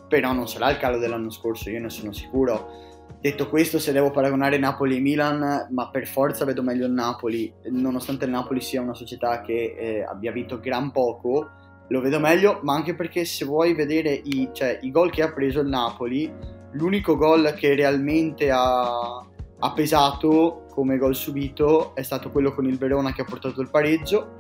[0.10, 2.87] però non sarà il calo dell'anno scorso, io ne sono sicuro
[3.20, 7.52] Detto questo, se devo paragonare Napoli e Milan, ma per forza vedo meglio il Napoli,
[7.72, 11.50] nonostante il Napoli sia una società che eh, abbia vinto gran poco,
[11.90, 15.32] lo vedo meglio, ma anche perché se vuoi vedere i, cioè, i gol che ha
[15.32, 16.32] preso il Napoli,
[16.74, 19.26] l'unico gol che realmente ha,
[19.60, 23.72] ha pesato come gol subito è stato quello con il Verona che ha portato il
[23.72, 24.36] pareggio.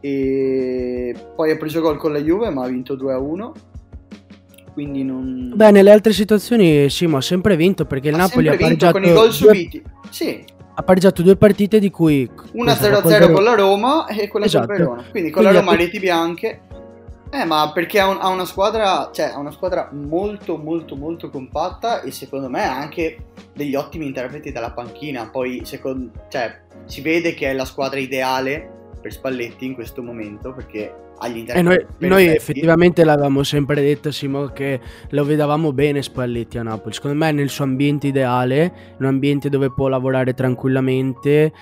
[0.00, 3.52] E poi ha preso gol con la Juve ma ha vinto 2-1
[4.78, 5.50] quindi non...
[5.56, 8.92] Beh, nelle altre situazioni sì, ma ha sempre vinto perché il ha Napoli ha pareggiato...
[8.92, 10.44] con i gol subiti, sì.
[10.74, 12.30] Ha pareggiato due partite di cui...
[12.52, 14.66] Una 0-0 con la Roma e quella esatto.
[14.66, 15.04] con Verona.
[15.10, 16.60] Quindi con quindi la Roma ha reti bianche.
[17.28, 21.28] Eh, ma perché ha, un, ha, una squadra, cioè, ha una squadra molto, molto, molto
[21.28, 25.28] compatta e secondo me ha anche degli ottimi interpreti dalla panchina.
[25.28, 30.52] Poi, secondo, cioè, si vede che è la squadra ideale per Spalletti in questo momento
[30.52, 31.58] perché ha gli interpreti.
[31.58, 34.80] E noi, noi effettivamente l'avevamo sempre detto, Simo, che
[35.10, 36.94] lo vedavamo bene Spalletti a Napoli.
[36.94, 41.52] Secondo me, nel suo ambiente ideale, un ambiente dove può lavorare tranquillamente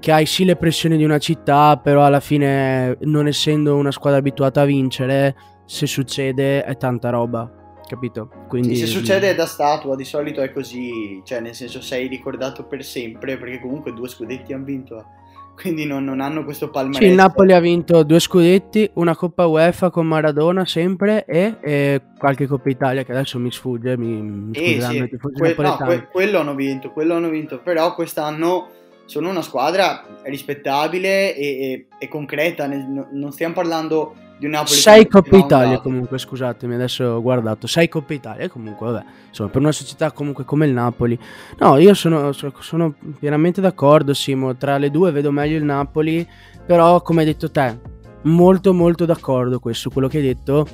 [0.00, 4.20] che hai sì le pressioni di una città, però alla fine, non essendo una squadra
[4.20, 8.30] abituata a vincere, se succede è tanta roba, capito?
[8.48, 8.76] Quindi...
[8.76, 12.64] Sì, se succede è da statua, di solito è così, cioè nel senso sei ricordato
[12.64, 15.04] per sempre, perché comunque due scudetti hanno vinto,
[15.60, 16.98] quindi non, non hanno questo palmarès.
[17.02, 22.00] Sì, il Napoli ha vinto due scudetti, una Coppa UEFA con Maradona sempre e, e
[22.16, 26.38] qualche Coppa Italia che adesso mi sfugge, mi, mi eh, sì, que- no, que- quello
[26.38, 28.68] hanno vinto, quello hanno vinto, però quest'anno
[29.06, 34.76] sono una squadra rispettabile e, e, e concreta, nel, non stiamo parlando di un Napoli.
[34.76, 39.60] Sei Coppa Italia comunque, scusatemi, adesso ho guardato, sei Coppa Italia comunque, vabbè, insomma, per
[39.60, 41.18] una società comunque come il Napoli.
[41.58, 46.26] No, io sono, sono pienamente d'accordo, Simo, tra le due vedo meglio il Napoli,
[46.64, 47.78] però come hai detto te,
[48.22, 50.66] molto molto d'accordo questo, quello che hai detto.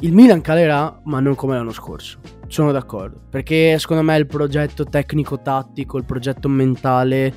[0.00, 2.18] Il Milan calerà, ma non come l'anno scorso.
[2.48, 7.32] Sono d'accordo, perché secondo me il progetto tecnico-tattico, il progetto mentale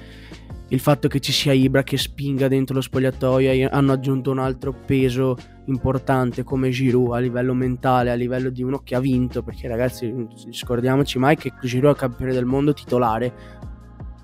[0.70, 4.74] il fatto che ci sia Ibra che spinga dentro lo spogliatoio hanno aggiunto un altro
[4.74, 9.68] peso importante come Giroud a livello mentale, a livello di uno che ha vinto, perché
[9.68, 10.14] ragazzi
[10.52, 13.34] scordiamoci mai che Giroud è campione del mondo titolare,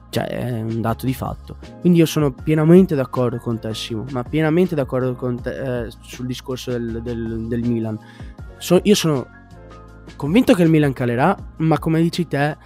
[0.09, 1.57] cioè è un dato di fatto.
[1.81, 6.25] Quindi io sono pienamente d'accordo con te Simo, ma pienamente d'accordo con te eh, sul
[6.27, 7.99] discorso del, del, del Milan.
[8.57, 9.27] So, io sono
[10.15, 12.57] convinto che il Milan calerà, ma come dici te,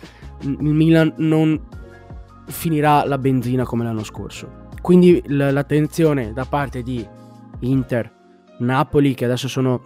[0.42, 1.60] il Milan non
[2.50, 4.68] finirà la benzina come l'anno scorso.
[4.82, 7.06] Quindi l- l'attenzione da parte di
[7.62, 8.12] Inter,
[8.60, 9.82] Napoli, che adesso sono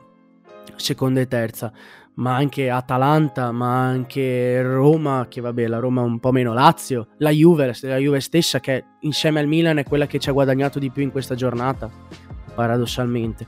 [0.75, 1.71] seconda e terza,
[2.15, 7.31] ma anche Atalanta, ma anche Roma, che vabbè, la Roma un po' meno Lazio, la
[7.31, 10.89] Juve, la Juve stessa, che insieme al Milan è quella che ci ha guadagnato di
[10.91, 11.89] più in questa giornata,
[12.53, 13.47] paradossalmente.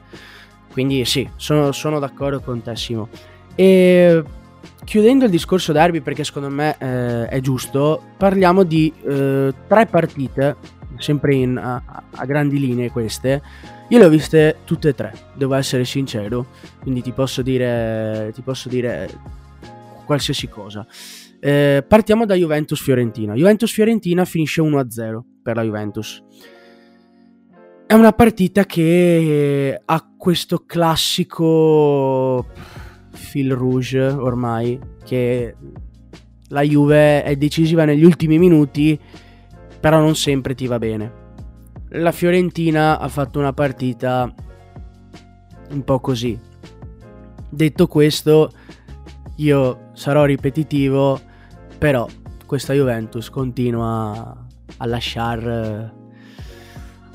[0.72, 3.08] Quindi sì, sono, sono d'accordo con te, Simo.
[3.54, 4.24] E
[4.84, 10.56] chiudendo il discorso derby, perché secondo me eh, è giusto, parliamo di eh, tre partite,
[10.98, 13.42] sempre in, a, a, grandi linee queste.
[13.90, 16.48] Io le ho viste tutte e tre, devo essere sincero,
[16.82, 19.10] quindi ti posso dire, ti posso dire
[20.06, 20.86] qualsiasi cosa.
[21.40, 23.34] Eh, partiamo da Juventus-Fiorentina.
[23.36, 26.24] Juventus-Fiorentina finisce 1-0 per la Juventus.
[27.88, 32.48] È una partita che ha questo classico
[33.16, 35.56] fil rouge ormai che
[36.50, 39.00] la Juve è decisiva negli ultimi minuti,
[39.80, 41.24] però non sempre ti va bene.
[41.90, 44.34] La Fiorentina ha fatto una partita
[45.72, 46.38] un po' così.
[47.50, 48.52] Detto questo,
[49.38, 51.20] io sarò ripetitivo,
[51.78, 52.08] però
[52.46, 54.46] questa Juventus continua
[54.78, 56.04] a lasciare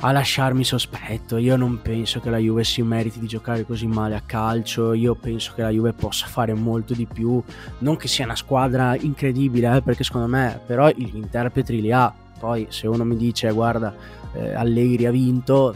[0.00, 1.36] a lasciarmi sospetto.
[1.36, 4.94] Io non penso che la Juve si meriti di giocare così male a calcio.
[4.94, 7.42] Io penso che la Juve possa fare molto di più.
[7.78, 12.12] Non che sia una squadra incredibile, eh, perché secondo me, però, gli interpreti li ha.
[12.38, 13.94] Poi, se uno mi dice, guarda,
[14.32, 15.74] eh, Allegri ha vinto,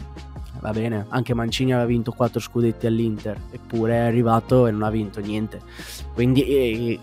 [0.59, 1.05] va bene.
[1.09, 5.61] Anche Mancini aveva vinto 4 scudetti all'Inter, eppure è arrivato e non ha vinto niente.
[6.13, 6.99] Quindi, eh,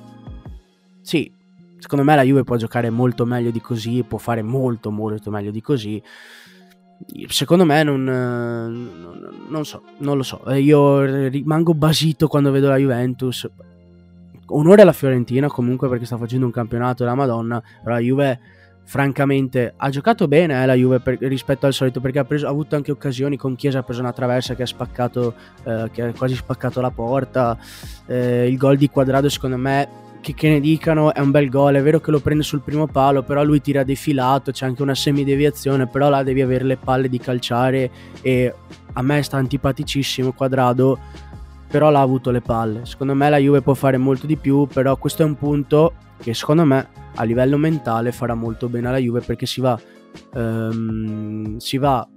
[1.01, 1.41] sì.
[1.79, 5.51] Secondo me la Juve può giocare molto meglio di così, può fare molto molto meglio
[5.51, 6.01] di così
[7.29, 10.45] secondo me non, non, non, so, non lo so.
[10.47, 13.49] Eh, io rimango basito quando vedo la Juventus.
[14.47, 18.41] Onore alla Fiorentina comunque perché sta facendo un campionato della Madonna, però la Juve
[18.85, 22.51] francamente ha giocato bene eh, la Juve per, rispetto al solito perché ha, preso, ha,
[22.51, 25.35] avuto anche occasioni con Chiesa ha preso una traversa che ha spaccato
[25.65, 27.57] eh, che ha quasi spaccato la porta
[28.07, 29.89] eh, il gol di Quadrado secondo me
[30.23, 32.87] che, che, ne dicano è un bel gol, è vero che lo prende sul primo
[32.87, 37.09] palo, però lui tira defilato, c'è anche una semideviazione, però là devi avere le palle
[37.09, 37.91] di calciare
[38.23, 38.55] e
[38.93, 40.99] a me sta antipaticissimo Quadrado,
[41.69, 42.87] però l'ha avuto le palle.
[42.87, 46.33] Secondo me la Juve può fare molto di più, però questo è un punto che
[46.35, 49.79] secondo me a livello mentale farà molto bene alla Juve perché si va,
[50.35, 52.09] um, si va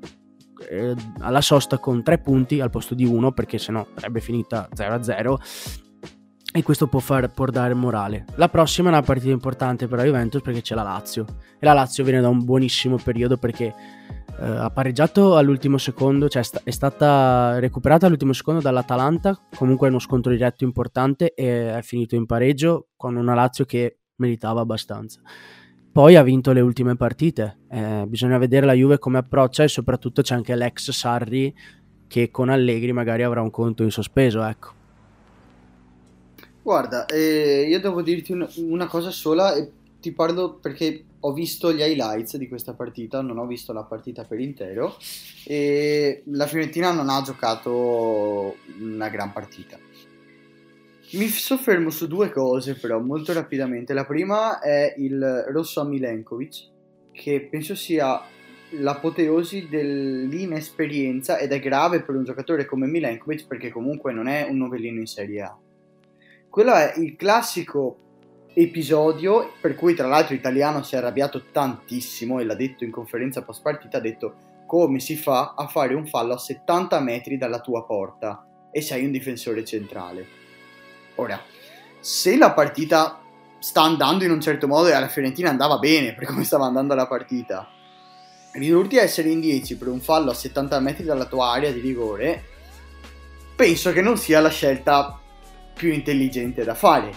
[0.70, 5.84] eh, alla sosta con tre punti al posto di uno perché sennò sarebbe finita 0-0
[6.56, 8.24] e questo può, far, può dare morale.
[8.36, 11.26] La prossima è una partita importante per la Juventus perché c'è la Lazio
[11.60, 13.74] e la Lazio viene da un buonissimo periodo perché
[14.40, 20.00] eh, ha pareggiato all'ultimo secondo, cioè è stata recuperata all'ultimo secondo dall'Atalanta, comunque è uno
[20.00, 25.20] scontro diretto importante e è finito in pareggio con una Lazio che meritava abbastanza.
[25.92, 30.22] Poi ha vinto le ultime partite, eh, bisogna vedere la Juve come approccia e soprattutto
[30.22, 31.54] c'è anche l'ex Sarri
[32.08, 34.84] che con Allegri magari avrà un conto in sospeso, ecco.
[36.66, 41.72] Guarda, eh, io devo dirti un- una cosa sola e ti parlo perché ho visto
[41.72, 44.98] gli highlights di questa partita, non ho visto la partita per intero
[45.46, 49.78] e la Fiorentina non ha giocato una gran partita.
[51.12, 53.94] Mi soffermo su due cose però molto rapidamente.
[53.94, 56.70] La prima è il rosso a Milenkovic,
[57.12, 58.20] che penso sia
[58.72, 64.58] l'apoteosi dell'inesperienza ed è grave per un giocatore come Milenkovic perché comunque non è un
[64.58, 65.60] novellino in Serie A.
[66.56, 67.98] Quello è il classico
[68.54, 73.44] episodio per cui tra l'altro Italiano si è arrabbiato tantissimo e l'ha detto in conferenza
[73.44, 74.36] post partita, ha detto
[74.66, 79.04] come si fa a fare un fallo a 70 metri dalla tua porta e sei
[79.04, 80.26] un difensore centrale.
[81.16, 81.42] Ora,
[82.00, 83.20] se la partita
[83.60, 86.96] sta andando in un certo modo e alla Fiorentina andava bene per come stava andando
[86.96, 87.68] la partita,
[88.54, 91.82] ridurti a essere in 10 per un fallo a 70 metri dalla tua area di
[91.82, 92.42] rigore,
[93.58, 95.20] penso che non sia la scelta
[95.76, 97.12] più intelligente da fare.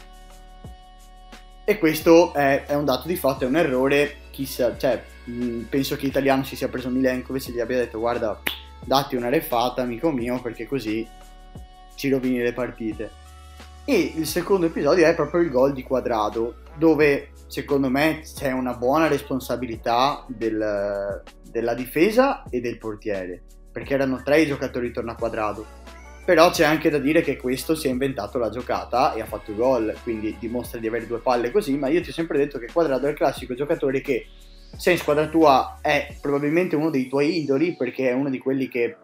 [1.65, 4.17] E questo è, è un dato di fatto, è un errore.
[4.31, 8.41] Chissà, cioè, mh, penso che l'italiano si sia preso Milenkovic e gli abbia detto guarda,
[8.85, 11.07] datti una refata, amico mio, perché così
[11.95, 13.11] ci rovini le partite.
[13.85, 18.75] E il secondo episodio è proprio il gol di Quadrado, dove secondo me c'è una
[18.75, 23.43] buona responsabilità del, della difesa e del portiere,
[23.73, 25.78] perché erano tre i giocatori intorno a Quadrado.
[26.29, 29.55] Però c'è anche da dire che questo si è inventato la giocata e ha fatto
[29.55, 32.69] gol, quindi dimostra di avere due palle così, ma io ti ho sempre detto che
[32.71, 34.27] Quadrado è il classico giocatore che
[34.77, 38.69] se in squadra tua è probabilmente uno dei tuoi idoli, perché è uno di quelli
[38.69, 38.95] che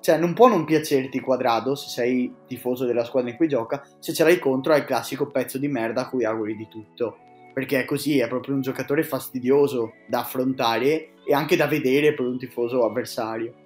[0.00, 4.12] cioè non può non piacerti Quadrado se sei tifoso della squadra in cui gioca, se
[4.12, 7.16] ce l'hai contro è il classico pezzo di merda a cui auguri di tutto,
[7.54, 12.26] perché è così, è proprio un giocatore fastidioso da affrontare e anche da vedere per
[12.26, 13.64] un tifoso avversario.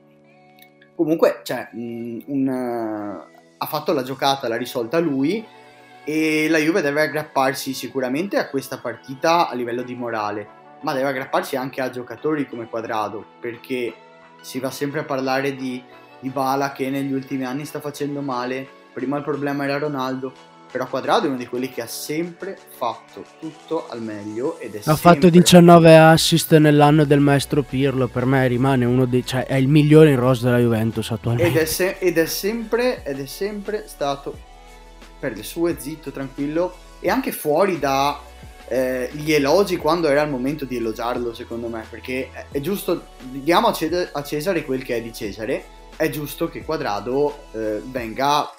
[1.01, 5.42] Comunque, cioè, un, un, uh, ha fatto la giocata, l'ha risolta lui
[6.05, 10.46] e la Juve deve aggrapparsi sicuramente a questa partita a livello di morale,
[10.82, 13.94] ma deve aggrapparsi anche a giocatori come Quadrado, perché
[14.42, 15.82] si va sempre a parlare di
[16.20, 18.68] Dybala che negli ultimi anni sta facendo male.
[18.92, 20.34] Prima il problema era Ronaldo,
[20.71, 24.79] però Quadrado è uno di quelli che ha sempre fatto tutto al meglio ed è
[24.79, 25.03] ha sempre...
[25.03, 29.68] fatto 19 assist nell'anno del maestro Pirlo per me rimane uno dei cioè è il
[29.68, 31.51] migliore in rosa della Juventus attualmente.
[31.51, 34.49] Ed è, se- ed è sempre ed è sempre stato
[35.18, 38.21] per le sue zitto tranquillo e anche fuori da
[38.68, 43.68] eh, gli elogi quando era il momento di elogiarlo secondo me perché è, giusto diamo
[44.12, 45.64] a Cesare quel che è di Cesare
[45.97, 48.51] è giusto che Quadrado eh, venga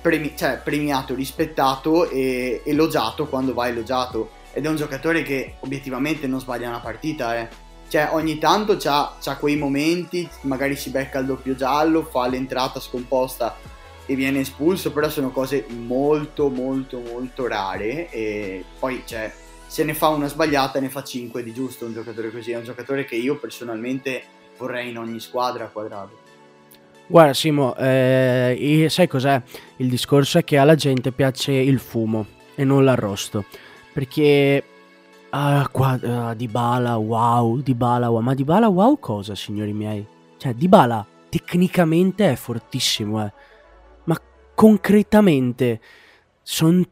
[0.00, 4.30] premi- cioè, premiato, rispettato e elogiato quando va elogiato.
[4.52, 7.48] Ed è un giocatore che obiettivamente non sbaglia una partita, eh.
[7.88, 12.80] Cioè, ogni tanto c'ha, c'ha quei momenti, magari si becca il doppio giallo, fa l'entrata
[12.80, 13.56] scomposta
[14.04, 18.10] e viene espulso, però sono cose molto, molto, molto rare.
[18.10, 19.32] E poi, cioè,
[19.66, 22.52] se ne fa una sbagliata, ne fa 5 di giusto un giocatore così.
[22.52, 24.22] È un giocatore che io personalmente
[24.58, 26.27] vorrei in ogni squadra a quadrato.
[27.10, 29.42] Guarda Simo, eh, sai cos'è?
[29.76, 33.46] Il discorso è che alla gente piace il fumo e non l'arrosto.
[33.94, 34.62] Perché...
[35.30, 38.20] Ah, qua, uh, Dybala, wow, Dybala, wow.
[38.20, 40.06] Ma Dybala, wow cosa, signori miei?
[40.36, 43.32] Cioè, Dybala tecnicamente è fortissimo, eh.
[44.04, 44.20] Ma
[44.54, 45.80] concretamente
[46.42, 46.82] sono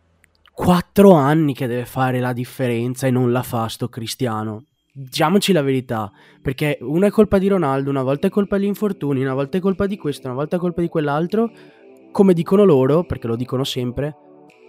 [0.51, 4.64] quattro anni che deve fare la differenza e non la fa sto Cristiano
[4.99, 9.21] diciamoci la verità, perché una è colpa di Ronaldo, una volta è colpa degli infortuni,
[9.21, 11.51] una volta è colpa di questo, una volta è colpa di quell'altro,
[12.11, 14.17] come dicono loro, perché lo dicono sempre,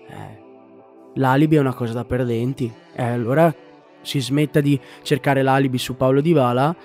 [0.10, 0.44] eh,
[1.16, 2.70] l'alibi è una cosa da perdenti.
[2.94, 3.54] Eh, allora
[4.02, 6.76] si smetta di cercare l'alibi su Paolo Di Vala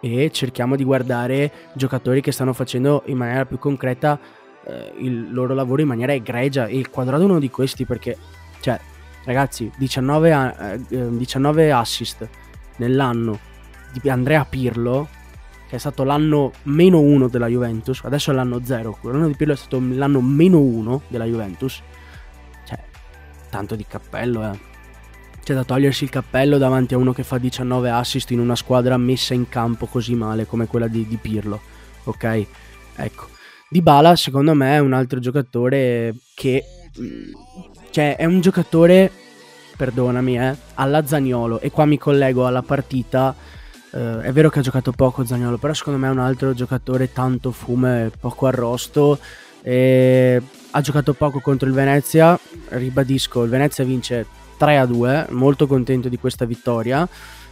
[0.00, 4.18] e cerchiamo di guardare giocatori che stanno facendo in maniera più concreta
[4.64, 6.66] eh, il loro lavoro in maniera egregia.
[6.66, 8.16] E il quadrato è uno di questi perché,
[8.60, 8.78] cioè,
[9.24, 12.28] ragazzi, 19, eh, 19 assist
[12.82, 13.38] nell'anno
[14.00, 15.08] di Andrea Pirlo,
[15.68, 19.54] che è stato l'anno meno uno della Juventus, adesso è l'anno zero, l'anno di Pirlo
[19.54, 21.80] è stato l'anno meno uno della Juventus,
[22.66, 22.78] cioè,
[23.50, 24.70] tanto di cappello, eh.
[25.42, 28.96] C'è da togliersi il cappello davanti a uno che fa 19 assist in una squadra
[28.96, 31.60] messa in campo così male come quella di, di Pirlo,
[32.04, 32.46] ok?
[32.94, 33.28] Ecco.
[33.68, 36.62] Dybala secondo me è un altro giocatore che...
[37.00, 37.32] Mm,
[37.90, 39.10] cioè, è un giocatore
[39.82, 41.58] perdonami, eh, alla Zagnolo.
[41.58, 43.34] E qua mi collego alla partita.
[43.90, 47.12] Eh, è vero che ha giocato poco Zagnolo, però secondo me è un altro giocatore
[47.12, 49.18] tanto fume, poco arrosto.
[49.60, 52.38] E ha giocato poco contro il Venezia.
[52.68, 54.24] Ribadisco, il Venezia vince
[54.56, 55.26] 3 a 2.
[55.30, 57.08] Molto contento di questa vittoria.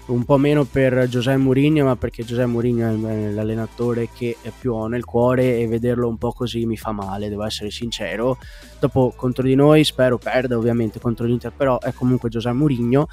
[0.07, 4.87] Un po' meno per Giuseppe Mourinho, ma perché Giuseppe Mourinho è l'allenatore che più ho
[4.87, 8.39] nel cuore e vederlo un po' così mi fa male, devo essere sincero.
[8.79, 13.09] Dopo contro di noi spero perda ovviamente contro l'Inter, però è comunque Giuseppe Mourinho.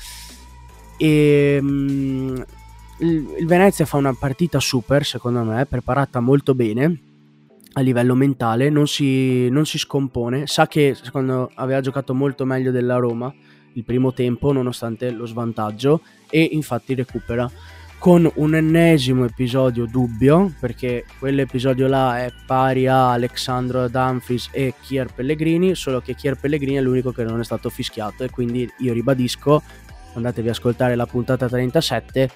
[0.98, 2.44] E um,
[3.00, 7.02] il, il Venezia fa una partita super, secondo me, preparata molto bene
[7.74, 12.72] a livello mentale, non si, non si scompone, sa che secondo aveva giocato molto meglio
[12.72, 13.32] della Roma
[13.78, 17.50] il primo tempo nonostante lo svantaggio e infatti recupera
[18.00, 25.14] con un ennesimo episodio dubbio perché quell'episodio là è pari a Alexandro Dumfries e Kier
[25.14, 28.94] Pellegrini solo che Kier Pellegrini è l'unico che non è stato fischiato e quindi io
[28.94, 29.62] ribadisco
[30.14, 32.30] andatevi a ascoltare la puntata 37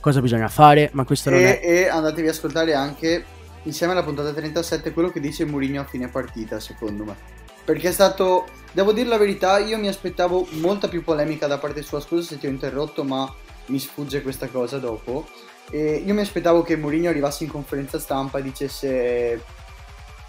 [0.00, 0.90] cosa bisogna fare?
[0.92, 3.24] Ma questo non e, è e andatevi a ascoltare anche
[3.62, 7.92] insieme alla puntata 37 quello che dice Mourinho a fine partita secondo me perché è
[7.92, 12.00] stato devo dire la verità io mi aspettavo molta più polemica da parte sua.
[12.00, 13.30] Scusa se ti ho interrotto ma
[13.66, 15.26] mi sfugge questa cosa dopo.
[15.70, 19.42] E io mi aspettavo che Mourinho arrivasse in conferenza stampa e dicesse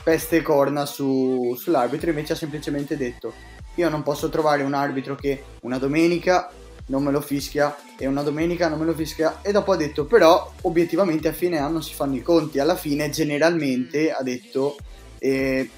[0.03, 3.33] peste e corna su, sull'arbitro invece ha semplicemente detto
[3.75, 6.49] io non posso trovare un arbitro che una domenica
[6.87, 9.41] non me lo fischia e una domenica non me lo fischia.
[9.41, 12.59] E dopo ha detto però obiettivamente a fine anno si fanno i conti.
[12.59, 14.77] Alla fine generalmente ha detto
[15.19, 15.69] eh,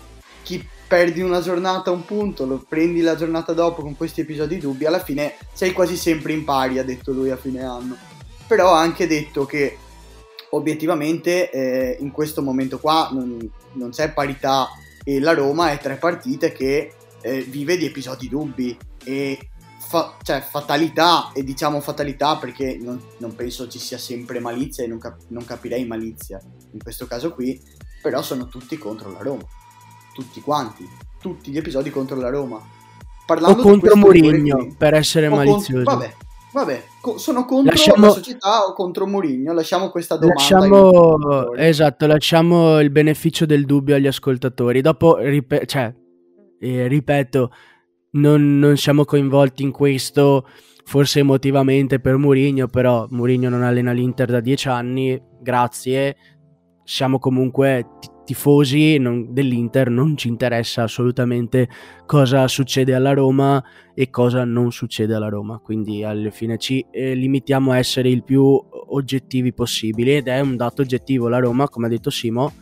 [0.43, 4.87] chi perdi una giornata un punto lo prendi la giornata dopo con questi episodi dubbi
[4.87, 7.95] alla fine sei quasi sempre in pari ha detto lui a fine anno.
[8.47, 9.77] Però ha anche detto che
[10.49, 13.37] obiettivamente eh, in questo momento qua non,
[13.73, 14.67] non, c'è parità
[15.03, 19.37] e la Roma è tre partite che eh, vive di episodi dubbi e
[19.79, 24.87] fa- cioè, fatalità, e diciamo fatalità perché non, non, penso ci sia sempre malizia e
[24.87, 27.61] non, cap- non capirei malizia in questo caso qui,
[28.01, 29.45] però sono tutti contro la Roma,
[30.19, 30.87] tutti quanti,
[31.19, 32.61] tutti gli episodi contro la Roma.
[33.25, 35.83] Parlando o contro Mourinho, per essere o malizioso.
[35.83, 36.13] Vabbè,
[36.51, 38.07] Vabbè, co- sono contro lasciamo...
[38.07, 39.53] la società o contro Mourinho?
[39.53, 40.41] Lasciamo questa domanda.
[40.41, 41.53] Lasciamo...
[41.53, 44.81] Esatto, lasciamo il beneficio del dubbio agli ascoltatori.
[44.81, 45.93] Dopo, rip- cioè,
[46.59, 47.51] eh, ripeto,
[48.11, 50.47] non, non, siamo coinvolti in questo,
[50.85, 56.15] forse emotivamente per Mourinho, però Mourinho non allena l'Inter da dieci anni, grazie,
[56.83, 61.67] siamo comunque t- tifosi non, dell'Inter, non ci interessa assolutamente
[62.05, 63.63] cosa succede alla Roma
[63.95, 68.23] e cosa non succede alla Roma, quindi alla fine ci eh, limitiamo a essere il
[68.23, 72.53] più oggettivi possibili ed è un dato oggettivo, la Roma, come ha detto Simo,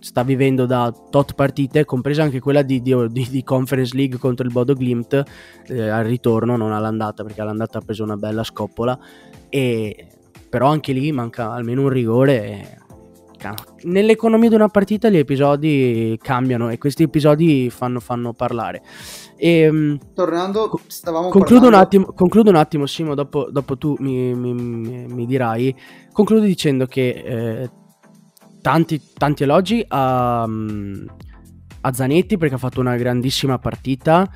[0.00, 4.52] sta vivendo da tot partite, compresa anche quella di, di, di Conference League contro il
[4.52, 5.22] Bodo Glimt
[5.68, 8.98] eh, al ritorno, non all'andata perché all'andata ha preso una bella scoppola,
[9.48, 10.08] e,
[10.48, 12.42] però anche lì manca almeno un rigore.
[12.44, 12.86] E,
[13.84, 18.82] nell'economia di una partita gli episodi cambiano e questi episodi fanno, fanno parlare.
[19.36, 21.76] E, ehm, Tornando, stavamo concludo parlando...
[21.76, 25.74] un attimo, concludo un attimo Simo, dopo, dopo tu mi, mi, mi, dirai.
[26.12, 27.70] Concludo dicendo che eh,
[28.60, 34.28] tanti, tanti elogi a, a, Zanetti perché ha fatto una grandissima partita.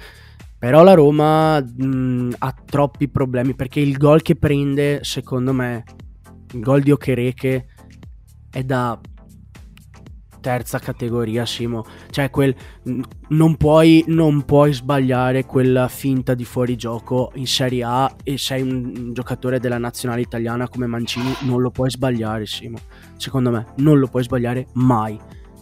[0.58, 5.82] Però la Roma mh, ha troppi problemi perché il gol che prende, secondo me,
[6.52, 7.66] il gol di Okereke
[8.52, 9.00] è da
[10.42, 11.86] terza categoria, Simo.
[12.10, 12.54] Cioè, quel,
[13.28, 19.14] non, puoi, non puoi sbagliare quella finta di fuorigioco in Serie A e sei un
[19.14, 22.76] giocatore della nazionale italiana come Mancini, non lo puoi sbagliare, Simo.
[23.16, 25.18] Secondo me, non lo puoi sbagliare mai.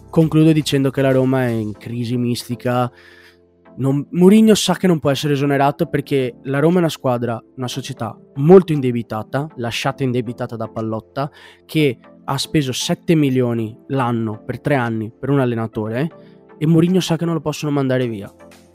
[0.09, 2.91] Concludo dicendo che la Roma è in crisi mistica.
[3.77, 7.69] Non, Mourinho sa che non può essere esonerato perché la Roma è una squadra, una
[7.69, 11.31] società molto indebitata, lasciata indebitata da Pallotta,
[11.65, 11.97] che
[12.31, 16.09] ha speso 7 milioni l'anno per 3 anni per un allenatore
[16.57, 18.33] e Mourinho sa che non lo possono mandare via.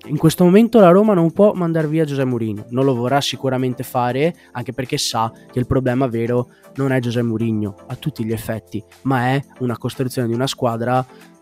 [0.09, 3.83] In questo momento la Roma non può mandare via Giuseppe Mourinho, non lo vorrà sicuramente
[3.83, 8.33] fare, anche perché sa che il problema vero non è Giuseppe Mourinho a tutti gli
[8.33, 11.36] effetti, ma è una costruzione di una squadra eh,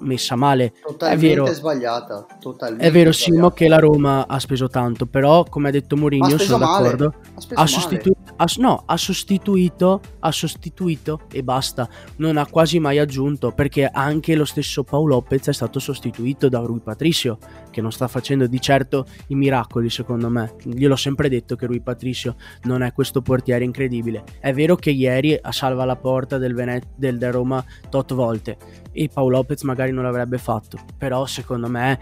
[0.00, 0.72] messa male.
[0.80, 2.26] Totalmente è vero, sbagliata.
[2.40, 6.38] Totalmente è vero, Simo, che la Roma ha speso tanto, però come ha detto Mourinho,
[6.38, 6.82] sono male.
[6.82, 7.14] d'accordo.
[7.54, 11.88] Ha, ha, sostitu- ha, no, ha sostituito, ha sostituito e basta.
[12.16, 16.58] Non ha quasi mai aggiunto, perché anche lo stesso Paolo Lopez è stato sostituito da
[16.60, 17.38] Rui Patricio,
[17.70, 20.54] che non sta facendo di certo i miracoli, secondo me.
[20.62, 24.24] Gliel'ho sempre detto che Rui Patricio non è questo portiere incredibile.
[24.40, 29.08] È vero che ieri salva la porta del, Venet- del, del Roma tot volte e
[29.12, 31.98] Paolo Lopez magari non l'avrebbe fatto, però secondo me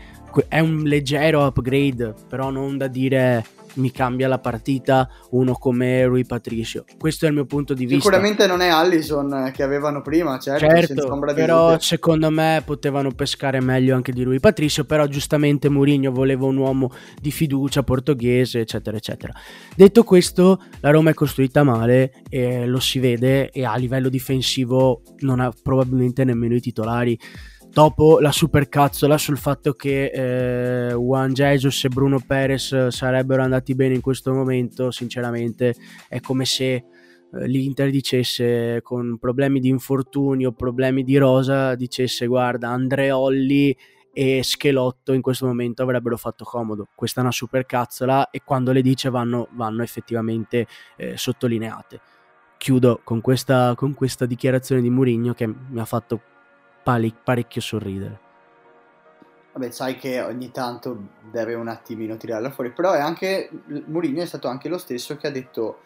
[0.48, 6.24] è un leggero upgrade, però non da dire mi cambia la partita uno come Rui
[6.24, 6.84] Patricio.
[6.98, 8.02] Questo è il mio punto di vista.
[8.02, 13.94] Sicuramente non è Allison che avevano prima, certo, certo però secondo me potevano pescare meglio
[13.94, 19.32] anche di Rui Patricio, però giustamente Mourinho voleva un uomo di fiducia portoghese, eccetera, eccetera.
[19.74, 25.02] Detto questo, la Roma è costruita male, e lo si vede e a livello difensivo
[25.20, 27.18] non ha probabilmente nemmeno i titolari
[27.74, 33.94] dopo la supercazzola sul fatto che eh, Juan Jesus e Bruno Perez sarebbero andati bene
[33.94, 35.74] in questo momento, sinceramente
[36.08, 36.84] è come se eh,
[37.32, 43.76] l'Inter dicesse con problemi di infortunio, problemi di rosa, dicesse guarda Andreolli
[44.12, 46.86] e Schelotto in questo momento avrebbero fatto comodo.
[46.94, 52.00] Questa è una supercazzola e quando le dice vanno, vanno effettivamente eh, sottolineate.
[52.56, 56.20] Chiudo con questa, con questa dichiarazione di Mourinho che mi ha fatto
[56.84, 58.20] parecchio sorridere.
[59.54, 63.48] Vabbè, sai che ogni tanto deve un attimino tirarla fuori, però è anche
[63.86, 65.78] Mourinho è stato anche lo stesso che ha detto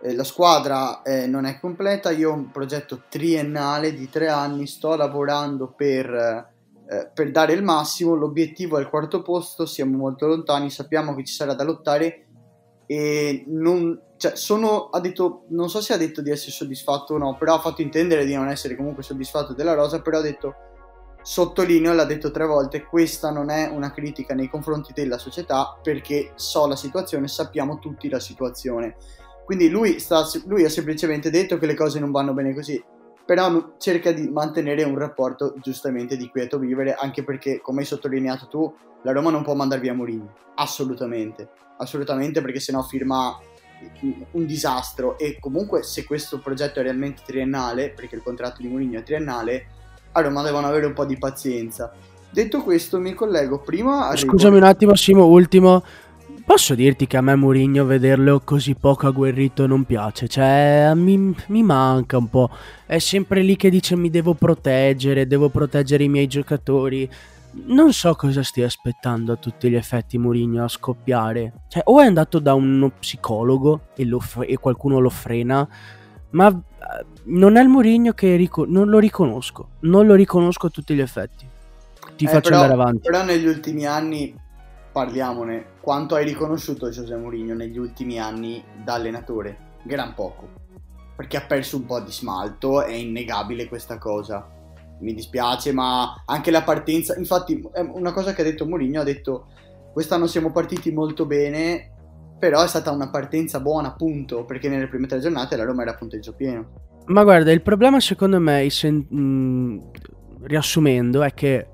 [0.00, 4.66] eh, la squadra eh, non è completa, io ho un progetto triennale di tre anni,
[4.66, 10.26] sto lavorando per, eh, per dare il massimo, l'obiettivo è il quarto posto, siamo molto
[10.26, 12.26] lontani, sappiamo che ci sarà da lottare
[12.90, 17.18] e non, cioè, sono, ha detto, non so se ha detto di essere soddisfatto o
[17.18, 20.54] no, però ha fatto intendere di non essere comunque soddisfatto della rosa, però ha detto,
[21.22, 26.32] sottolineo, l'ha detto tre volte, questa non è una critica nei confronti della società perché
[26.34, 28.96] so la situazione, sappiamo tutti la situazione.
[29.44, 32.82] Quindi lui, sta, lui ha semplicemente detto che le cose non vanno bene così,
[33.30, 38.48] però cerca di mantenere un rapporto giustamente di quieto vivere, anche perché, come hai sottolineato
[38.48, 43.38] tu, la Roma non può mandare via Mourinho, assolutamente, assolutamente perché sennò firma
[44.32, 48.98] un disastro e comunque se questo progetto è realmente triennale, perché il contratto di Mourinho
[48.98, 49.66] è triennale,
[50.10, 51.92] a Roma devono avere un po' di pazienza.
[52.30, 54.16] Detto questo, mi collego prima a...
[54.16, 55.84] Scusami un attimo, Simo, ultimo.
[56.50, 61.62] Posso dirti che a me Mourinho vederlo così poco agguerrito non piace, cioè mi, mi,
[61.62, 62.50] manca un po'.
[62.86, 67.08] È sempre lì che dice mi devo proteggere, devo proteggere i miei giocatori.
[67.66, 71.52] Non so cosa stia aspettando a tutti gli effetti Mourinho a scoppiare.
[71.68, 75.66] Cioè, o è andato da uno psicologo e, f- e qualcuno lo frena,
[76.30, 79.68] ma eh, non è il Mourinho che rico- non lo riconosco.
[79.82, 81.46] Non lo riconosco a tutti gli effetti.
[82.16, 83.08] Ti eh, faccio però, andare avanti.
[83.08, 84.34] Però negli ultimi anni,
[84.92, 89.78] parliamone, quanto hai riconosciuto José Mourinho negli ultimi anni da allenatore?
[89.82, 90.48] Gran poco.
[91.16, 94.58] Perché ha perso un po' di smalto, è innegabile questa cosa
[95.00, 97.60] mi dispiace, ma anche la partenza, infatti
[97.92, 99.46] una cosa che ha detto Mourinho, ha detto
[99.92, 101.92] quest'anno siamo partiti molto bene,
[102.38, 105.92] però è stata una partenza buona, appunto, perché nelle prime tre giornate la Roma era
[105.92, 106.88] a punteggio pieno.
[107.06, 109.78] Ma guarda, il problema secondo me, sen- mh, mm,
[110.42, 111.66] riassumendo, è che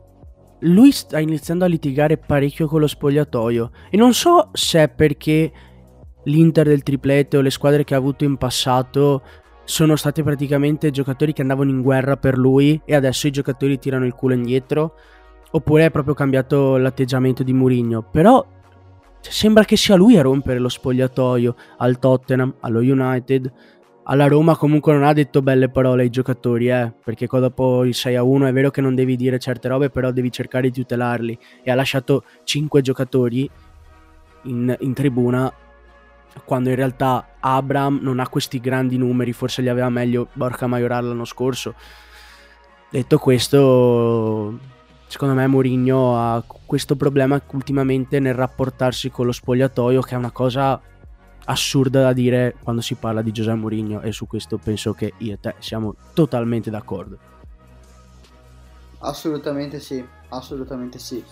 [0.60, 3.70] lui sta iniziando a litigare parecchio con lo spogliatoio.
[3.90, 5.52] E non so se è perché
[6.24, 9.22] l'Inter del triplete o le squadre che ha avuto in passato
[9.64, 14.06] sono stati praticamente giocatori che andavano in guerra per lui e adesso i giocatori tirano
[14.06, 14.94] il culo indietro
[15.50, 18.02] oppure è proprio cambiato l'atteggiamento di Mourinho.
[18.10, 18.44] Però
[19.20, 23.52] cioè, sembra che sia lui a rompere lo spogliatoio al Tottenham, allo United
[24.08, 28.14] alla Roma comunque non ha detto belle parole ai giocatori eh, perché dopo il 6
[28.14, 31.38] a 1 è vero che non devi dire certe robe però devi cercare di tutelarli
[31.62, 33.50] e ha lasciato 5 giocatori
[34.42, 35.52] in, in tribuna
[36.44, 41.06] quando in realtà Abram non ha questi grandi numeri, forse li aveva meglio Borca Majoral
[41.06, 41.74] l'anno scorso.
[42.90, 44.58] Detto questo,
[45.06, 50.30] secondo me Mourinho ha questo problema ultimamente nel rapportarsi con lo spogliatoio, che è una
[50.30, 50.80] cosa
[51.46, 55.34] assurda da dire quando si parla di Giuseppe Mourinho e su questo penso che io
[55.34, 57.18] e te siamo totalmente d'accordo.
[58.98, 61.22] Assolutamente sì, assolutamente sì.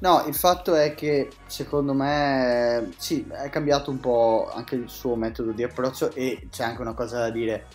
[0.00, 5.16] No, il fatto è che secondo me sì, è cambiato un po' anche il suo
[5.16, 7.66] metodo di approccio e c'è anche una cosa da dire.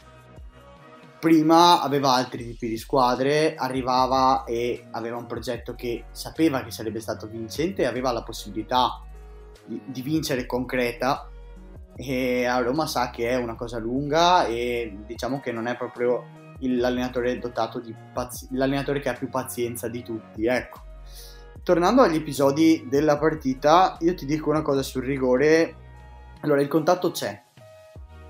[1.19, 7.01] Prima aveva altri tipi di squadre, arrivava e aveva un progetto che sapeva che sarebbe
[7.01, 9.01] stato vincente e aveva la possibilità
[9.65, 11.28] di, di vincere concreta
[11.99, 16.37] e a Roma sa che è una cosa lunga e diciamo che non è proprio
[16.59, 20.87] l'allenatore dotato di pazi- l'allenatore che ha più pazienza di tutti, ecco
[21.63, 25.75] tornando agli episodi della partita, io ti dico una cosa sul rigore.
[26.41, 27.43] Allora, il contatto c'è.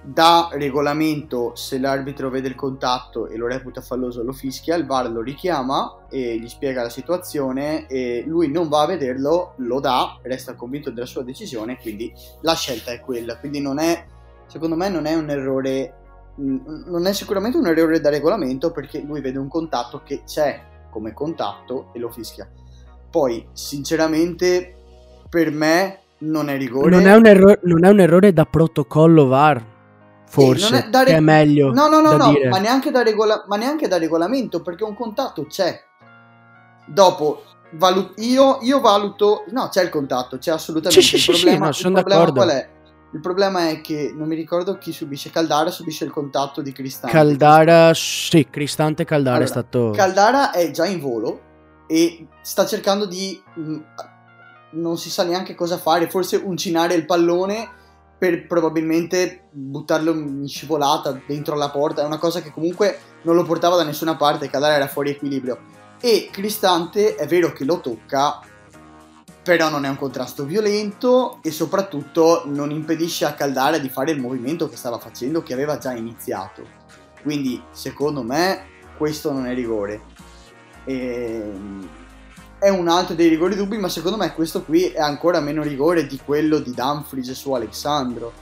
[0.02, 5.10] Da regolamento, se l'arbitro vede il contatto e lo reputa falloso, lo fischia, il VAR
[5.12, 10.18] lo richiama e gli spiega la situazione e lui non va a vederlo, lo dà,
[10.22, 13.38] resta convinto della sua decisione, quindi la scelta è quella.
[13.38, 14.06] Quindi non è,
[14.48, 15.94] secondo me non è un errore,
[16.36, 21.14] non è sicuramente un errore da regolamento perché lui vede un contatto che c'è come
[21.14, 22.50] contatto e lo fischia
[23.10, 24.76] poi, sinceramente,
[25.30, 26.90] per me non è rigore.
[26.90, 29.64] Non è un, erro- non è un errore da protocollo VAR,
[30.30, 33.04] forse, non è da che re- è meglio No, no, no, no, ma neanche, da
[33.04, 35.84] regola- ma neanche da regolamento, perché un contatto c'è.
[36.86, 39.46] Dopo, valu- io, io valuto...
[39.52, 41.02] No, c'è il contatto, c'è assolutamente.
[41.02, 42.70] Sì, sì, il sì, sì, problema, no, il problema qual è?
[43.12, 45.32] Il problema è che non mi ricordo chi subisce.
[45.32, 47.16] Caldara subisce il contatto di Cristante.
[47.16, 49.92] Caldara, sì, Cristante Caldara è Allora, stato...
[49.92, 51.42] Caldara è già in volo
[51.88, 53.42] e sta cercando di...
[53.56, 53.78] mh,
[54.72, 57.78] non si sa neanche cosa fare, forse uncinare il pallone
[58.20, 62.02] per probabilmente buttarlo in scivolata dentro la porta.
[62.02, 65.58] È una cosa che comunque non lo portava da nessuna parte, Caldara era fuori equilibrio.
[66.02, 68.42] E Cristante è vero che lo tocca,
[69.42, 74.20] però non è un contrasto violento e soprattutto non impedisce a Caldara di fare il
[74.20, 76.64] movimento che stava facendo, che aveva già iniziato.
[77.22, 78.66] Quindi, secondo me,
[78.98, 80.02] questo non è rigore.
[80.84, 81.88] Ehm,
[82.60, 86.06] È un altro dei rigori dubbi, ma secondo me questo qui è ancora meno rigore
[86.06, 88.34] di quello di Dumfries su Alexandro.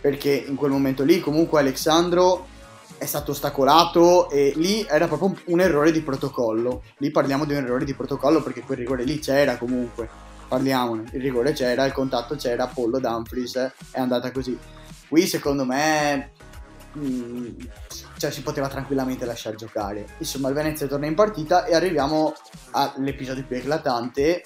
[0.00, 2.48] Perché in quel momento lì, comunque, Alexandro
[2.98, 6.82] è stato ostacolato e lì era proprio un- errore di protocollo.
[6.98, 10.08] Lì parliamo di un errore di protocollo perché quel rigore lì c'era comunque.
[10.48, 13.54] Parliamone, il rigore c'era, il contatto c'era, Pollo Dumfries
[13.92, 14.58] è andata così.
[15.08, 16.32] Qui secondo me
[16.98, 17.46] mm,
[18.20, 20.04] cioè si poteva tranquillamente lasciare giocare.
[20.18, 22.34] Insomma, il Venezia torna in partita e arriviamo
[22.72, 24.44] all'episodio più eclatante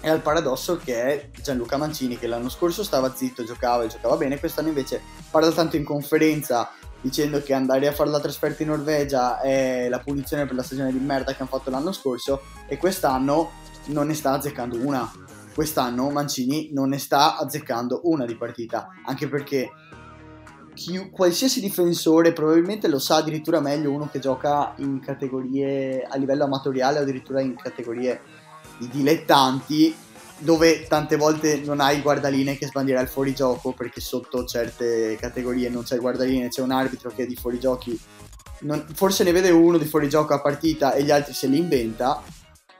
[0.00, 4.16] e al paradosso che è Gianluca Mancini che l'anno scorso stava zitto, giocava e giocava
[4.16, 5.00] bene, quest'anno invece
[5.30, 10.00] parla tanto in conferenza dicendo che andare a fare la trasferta in Norvegia è la
[10.00, 13.52] punizione per la stagione di merda che hanno fatto l'anno scorso e quest'anno
[13.86, 15.08] non ne sta azzeccando una.
[15.54, 19.70] Quest'anno Mancini non ne sta azzeccando una di partita, anche perché
[20.74, 26.44] chi- qualsiasi difensore probabilmente lo sa addirittura meglio uno che gioca in categorie a livello
[26.44, 28.20] amatoriale o addirittura in categorie
[28.78, 29.94] di dilettanti
[30.38, 35.68] dove tante volte non hai il guardaline che sbandierà il fuorigioco perché sotto certe categorie
[35.68, 37.98] non c'è il guardaline, c'è un arbitro che di fuorigiochi.
[38.60, 42.22] Non- forse ne vede uno di fuorigioco a partita e gli altri se li inventa.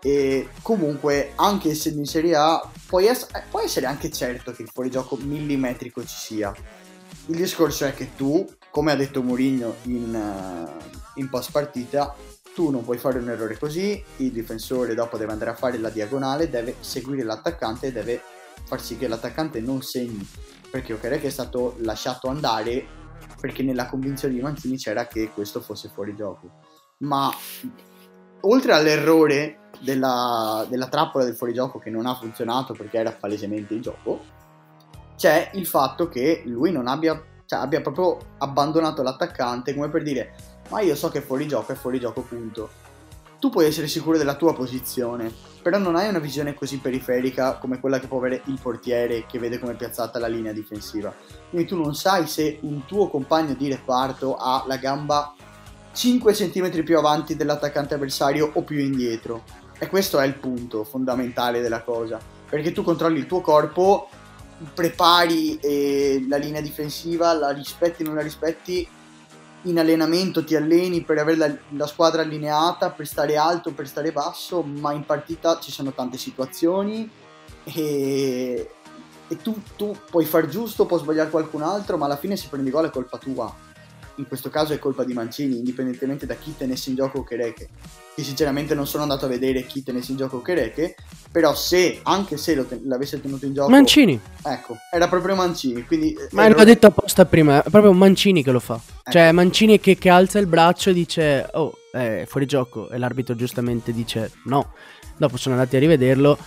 [0.05, 3.17] E comunque anche essendo in Serie A puoi, eh,
[3.49, 6.53] puoi essere anche certo che il fuorigioco millimetrico ci sia
[7.27, 12.15] il discorso è che tu, come ha detto Mourinho in, eh, in post partita,
[12.55, 15.89] tu non puoi fare un errore così, il difensore dopo deve andare a fare la
[15.89, 18.21] diagonale, deve seguire l'attaccante e deve
[18.65, 20.27] far sì che l'attaccante non segni,
[20.71, 23.01] perché Okereke è stato lasciato andare
[23.41, 26.61] perché nella convinzione di Mancini c'era che questo fosse fuori gioco.
[26.99, 27.31] Ma
[28.43, 33.81] oltre all'errore della, della trappola del fuorigioco che non ha funzionato perché era palesemente in
[33.81, 34.32] gioco,
[35.23, 40.35] c'è il fatto che lui non abbia, cioè, abbia proprio abbandonato l'attaccante come per dire
[40.71, 42.69] ma io so che fuori gioco è fuori gioco punto.
[43.39, 47.79] Tu puoi essere sicuro della tua posizione, però non hai una visione così periferica come
[47.79, 51.15] quella che può avere il portiere che vede come è piazzata la linea difensiva.
[51.51, 55.37] Quindi tu non sai se un tuo compagno di reparto ha la gamba
[55.93, 59.45] 5 cm più avanti dell'attaccante avversario o più indietro.
[59.79, 62.19] E questo è il punto fondamentale della cosa,
[62.49, 64.09] perché tu controlli il tuo corpo
[64.75, 68.87] prepari eh, la linea difensiva, la rispetti o non la rispetti,
[69.63, 74.13] in allenamento ti alleni per avere la, la squadra allineata, per stare alto, per stare
[74.13, 77.09] basso, ma in partita ci sono tante situazioni
[77.65, 78.71] e,
[79.29, 82.71] e tu, tu puoi far giusto, può sbagliare qualcun altro, ma alla fine se prendi
[82.71, 83.71] gol è colpa tua.
[84.17, 87.69] In questo caso è colpa di Mancini, indipendentemente da chi tenesse in gioco Kereke.
[88.15, 90.97] Che sinceramente non sono andato a vedere chi tenesse in gioco Kereke,
[91.31, 93.71] però se, anche se ten- l'avesse tenuto in gioco...
[93.71, 94.21] Mancini.
[94.43, 96.13] Ecco, era proprio Mancini, quindi...
[96.13, 98.79] eh, Ma ero- l'ho detto apposta prima, è proprio Mancini che lo fa.
[99.11, 102.91] Cioè, Mancini che, che alza il braccio e dice, oh, è fuori gioco.
[102.91, 104.73] E l'arbitro giustamente dice no.
[105.17, 106.39] Dopo sono andati a rivederlo.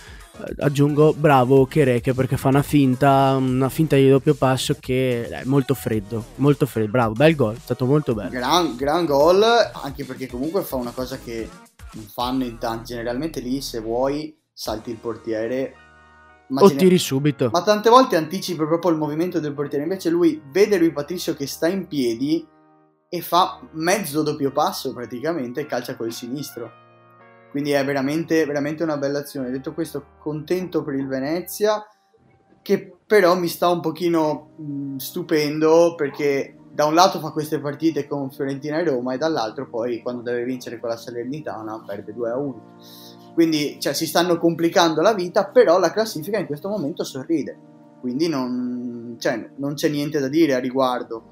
[0.58, 5.74] Aggiungo, bravo Kereke perché fa una finta, una finta di doppio passo che è molto
[5.74, 8.30] freddo, molto freddo, bravo, bel gol, è stato molto bello.
[8.30, 9.42] Gran, gran gol,
[9.82, 11.48] anche perché comunque fa una cosa che
[11.92, 12.94] non fanno in tanti.
[12.94, 15.74] Generalmente lì, se vuoi, salti il portiere.
[16.48, 17.48] Ma, O ce ne- tiri subito.
[17.52, 19.82] ma tante volte anticipi proprio il movimento del portiere.
[19.84, 22.46] Invece lui vede lui Patricio che sta in piedi
[23.08, 26.84] e fa mezzo doppio passo praticamente e calcia col sinistro.
[27.56, 29.50] Quindi è veramente, veramente una bella azione.
[29.50, 31.88] Detto questo, contento per il Venezia,
[32.60, 38.06] che però mi sta un pochino mh, stupendo perché da un lato fa queste partite
[38.06, 42.30] con Fiorentina e Roma e dall'altro poi quando deve vincere con la Salernitana perde 2
[42.30, 42.62] a 1.
[43.32, 47.56] Quindi cioè, si stanno complicando la vita, però la classifica in questo momento sorride.
[48.02, 51.30] Quindi non, cioè, non c'è niente da dire a riguardo.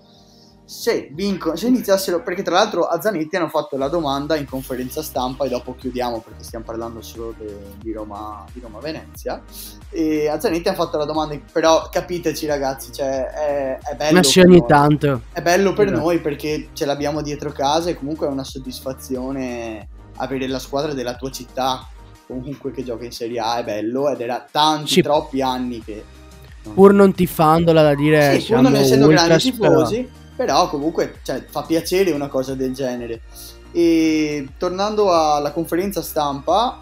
[0.67, 5.03] Se, vincono, se iniziassero, perché tra l'altro a Zanetti hanno fatto la domanda in conferenza
[5.03, 9.43] stampa e dopo chiudiamo perché stiamo parlando solo de, di, Roma, di Roma Venezia.
[9.91, 14.23] E a Zanetti hanno fatto la domanda, però capiteci ragazzi, cioè è, è bello.
[14.23, 14.69] Sì, ogni noi.
[14.69, 15.23] tanto.
[15.33, 16.01] È bello per esatto.
[16.01, 21.17] noi perché ce l'abbiamo dietro casa e comunque è una soddisfazione avere la squadra della
[21.17, 21.89] tua città
[22.27, 25.03] comunque che gioca in Serie A è bello ed era tanti, sì.
[25.03, 26.03] troppi anni che...
[26.73, 28.41] Pur non tifandola da dire...
[28.41, 30.24] Sì, pur non essendo grandi tifosi, però
[30.68, 33.22] comunque cioè, fa piacere una cosa del genere.
[33.72, 36.78] E tornando alla conferenza stampa,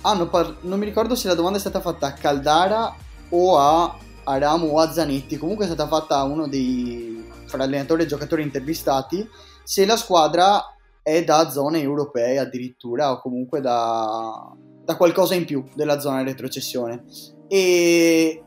[0.00, 2.94] par- non mi ricordo se la domanda è stata fatta a Caldara
[3.30, 8.02] o a Aramo o a Zanetti, comunque è stata fatta a uno dei fra allenatori
[8.02, 9.26] e giocatori intervistati
[9.62, 14.52] se la squadra è da zone europee addirittura o comunque da,
[14.84, 17.04] da qualcosa in più della zona retrocessione.
[17.48, 18.42] E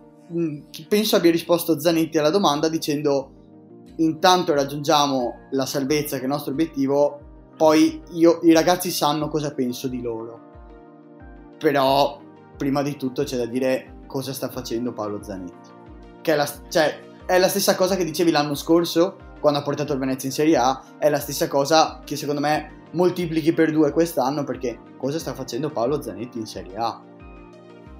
[0.87, 3.38] penso abbia risposto Zanetti alla domanda dicendo
[3.99, 7.19] intanto raggiungiamo la salvezza che è il nostro obiettivo,
[7.55, 10.47] poi io, i ragazzi sanno cosa penso di loro.
[11.57, 12.19] Però
[12.57, 15.69] prima di tutto c'è da dire cosa sta facendo Paolo Zanetti.
[16.21, 19.93] Che è la, cioè, è la stessa cosa che dicevi l'anno scorso quando ha portato
[19.93, 23.91] il Venezia in Serie A, è la stessa cosa che secondo me moltiplichi per due
[23.91, 27.01] quest'anno perché cosa sta facendo Paolo Zanetti in Serie A?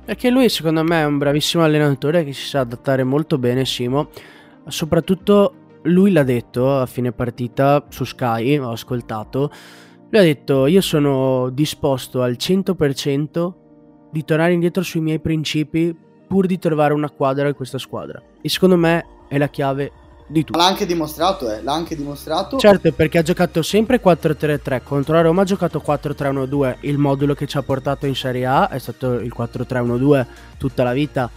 [0.05, 4.09] Perché lui secondo me è un bravissimo allenatore che si sa adattare molto bene, Simo.
[4.67, 5.53] Soprattutto
[5.83, 9.51] lui l'ha detto a fine partita su Sky, ho ascoltato.
[10.09, 13.53] Lui ha detto io sono disposto al 100%
[14.11, 15.95] di tornare indietro sui miei principi
[16.27, 18.21] pur di trovare una quadra in questa squadra.
[18.41, 19.91] E secondo me è la chiave
[20.29, 20.57] di tutto.
[20.57, 22.57] L'ha anche dimostrato, eh, l'ha anche dimostrato.
[22.57, 27.47] Certo, perché ha giocato sempre 4-3-3, contro la Roma ha giocato 4-3-1-2, il modulo che
[27.47, 30.25] ci ha portato in Serie A è stato il 4-3-1-2
[30.57, 31.29] tutta la vita.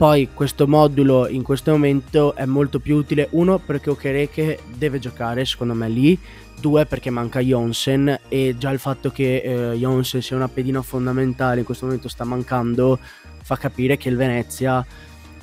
[0.00, 5.44] Poi questo modulo in questo momento è molto più utile, uno perché Okereke deve giocare
[5.44, 6.18] secondo me lì,
[6.58, 9.42] due perché manca Jonsen e già il fatto che
[9.72, 12.98] eh, Jonsen sia una pedina fondamentale in questo momento sta mancando
[13.42, 14.82] fa capire che il Venezia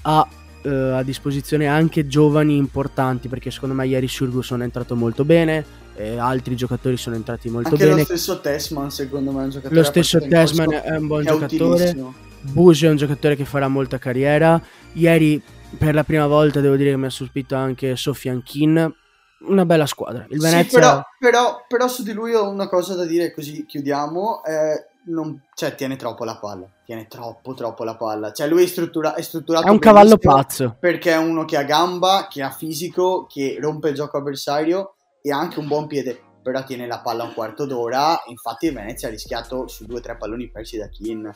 [0.01, 0.27] ha
[0.63, 5.85] eh, a disposizione anche giovani importanti perché secondo me ieri Surgus è entrato molto bene
[6.17, 7.97] altri giocatori sono entrati molto anche bene.
[7.97, 12.25] lo stesso Tesman secondo me è un giocatore lo stesso Tesman è un buon giocatore
[12.41, 14.61] Busi è un giocatore che farà molta carriera
[14.93, 15.41] ieri
[15.77, 18.93] per la prima volta devo dire che mi ha stupito anche Sofian Kin
[19.39, 22.95] una bella squadra il Venezia sì, però, però, però, su di lui ho una cosa
[22.95, 26.69] da dire così chiudiamo eh, non, cioè, tiene troppo la palla.
[26.85, 28.31] Tiene troppo, troppo la palla.
[28.31, 29.67] Cioè, lui è, struttura, è strutturato.
[29.67, 30.77] È un cavallo pazzo.
[30.79, 35.31] Perché è uno che ha gamba, che ha fisico, che rompe il gioco avversario e
[35.31, 36.21] ha anche un buon piede.
[36.41, 38.21] Però tiene la palla un quarto d'ora.
[38.27, 41.33] Infatti, Venezia ha rischiato su due o tre palloni persi da Kin.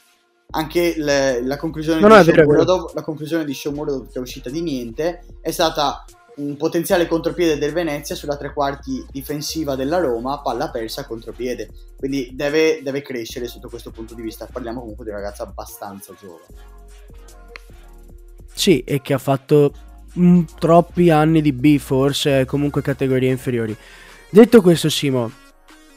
[0.51, 5.23] Anche le, la, conclusione no, no, la conclusione di Shomurodov, che è uscita di niente,
[5.39, 6.03] è stata
[6.35, 11.69] un potenziale contropiede del Venezia sulla tre quarti difensiva della Roma, palla persa contropiede.
[11.97, 14.47] Quindi deve, deve crescere sotto questo punto di vista.
[14.51, 16.45] Parliamo comunque di un ragazzo abbastanza giovane.
[18.53, 19.73] Sì, e che ha fatto
[20.13, 23.75] mh, mm, troppi anni di B, forse comunque categorie inferiori.
[24.29, 25.31] Detto questo, Simo,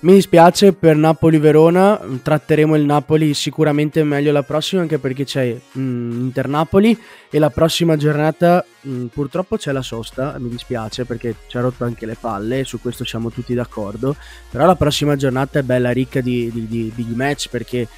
[0.04, 6.20] mi dispiace per Napoli-Verona, tratteremo il Napoli sicuramente meglio la prossima anche perché c'è mm,
[6.24, 6.98] Inter-Napoli
[7.30, 11.84] e la prossima giornata mm, purtroppo c'è la sosta, mi dispiace perché ci ha rotto
[11.84, 14.14] anche le palle, su questo siamo tutti d'accordo,
[14.50, 17.88] però la prossima giornata è bella ricca di, di, di, di match perché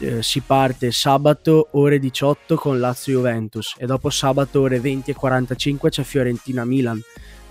[0.00, 5.88] eh, si parte sabato ore 18 con Lazio-Juventus e dopo sabato ore 20 e 45
[5.88, 7.00] c'è Fiorentina-Milan,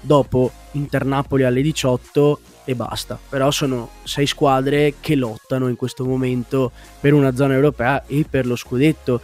[0.02, 3.18] dopo Inter-Napoli alle 18 e basta.
[3.30, 8.46] Però sono sei squadre che lottano in questo momento per una zona europea e per
[8.46, 9.22] lo scudetto.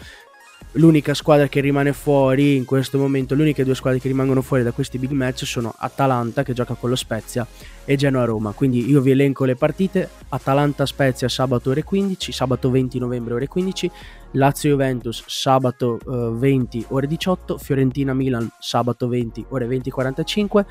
[0.78, 4.64] L'unica squadra che rimane fuori in questo momento, le uniche due squadre che rimangono fuori
[4.64, 7.46] da questi big match sono Atalanta che gioca con lo Spezia
[7.84, 8.54] e Genoa-Roma.
[8.54, 13.92] Quindi io vi elenco le partite: Atalanta-Spezia sabato ore 15, sabato 20 novembre ore 15,
[14.32, 20.66] Lazio-Juventus sabato eh, 20 ore 18, Fiorentina-Milan sabato 20 ore 20.45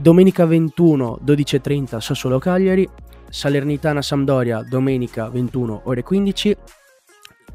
[0.00, 2.88] Domenica 21, 12.30 Sassuolo Cagliari,
[3.28, 6.56] Salernitana Sampdoria domenica 21 ore 15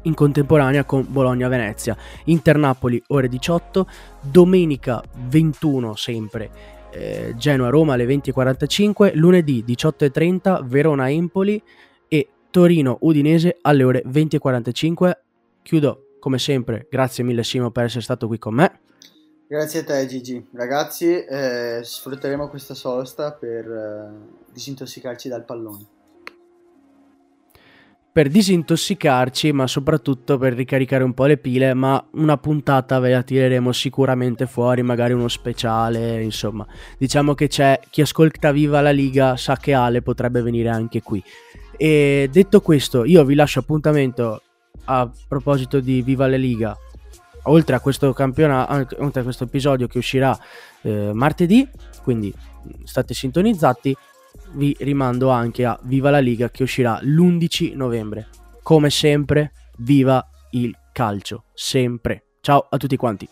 [0.02, 3.88] in contemporanea con Bologna Venezia, Inter Napoli ore 18,
[4.20, 6.50] domenica 21 sempre
[6.92, 11.60] eh, Genoa Roma alle 20.45, lunedì 18.30 Verona Empoli
[12.06, 15.16] e Torino Udinese alle ore 20.45.
[15.62, 18.85] Chiudo come sempre, grazie mille Simo per essere stato qui con me.
[19.48, 20.48] Grazie a te Gigi.
[20.52, 25.86] Ragazzi, eh, sfrutteremo questa sosta per eh, disintossicarci dal pallone.
[28.16, 33.22] per disintossicarci, ma soprattutto per ricaricare un po' le pile, ma una puntata ve la
[33.22, 36.66] tireremo sicuramente fuori, magari uno speciale, insomma.
[36.96, 41.22] Diciamo che c'è chi ascolta Viva la Liga sa che Ale potrebbe venire anche qui.
[41.76, 44.40] E detto questo, io vi lascio appuntamento
[44.86, 46.74] a proposito di Viva la Liga.
[47.48, 50.36] Oltre a questo campionato, oltre a questo episodio che uscirà
[50.82, 51.68] eh, martedì,
[52.02, 52.32] quindi
[52.84, 53.96] state sintonizzati
[54.52, 58.28] vi rimando anche a Viva la Liga che uscirà l'11 novembre.
[58.62, 62.24] Come sempre, viva il calcio, sempre.
[62.40, 63.28] Ciao a tutti quanti.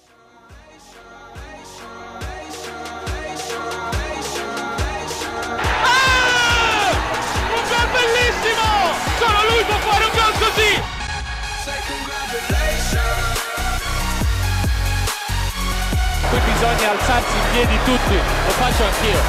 [16.64, 19.20] Bisogna alzarsi in piedi tutti, lo faccio anch'io.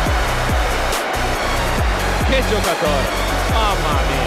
[2.29, 3.07] Che giocatore!
[3.51, 4.24] Mamma mia!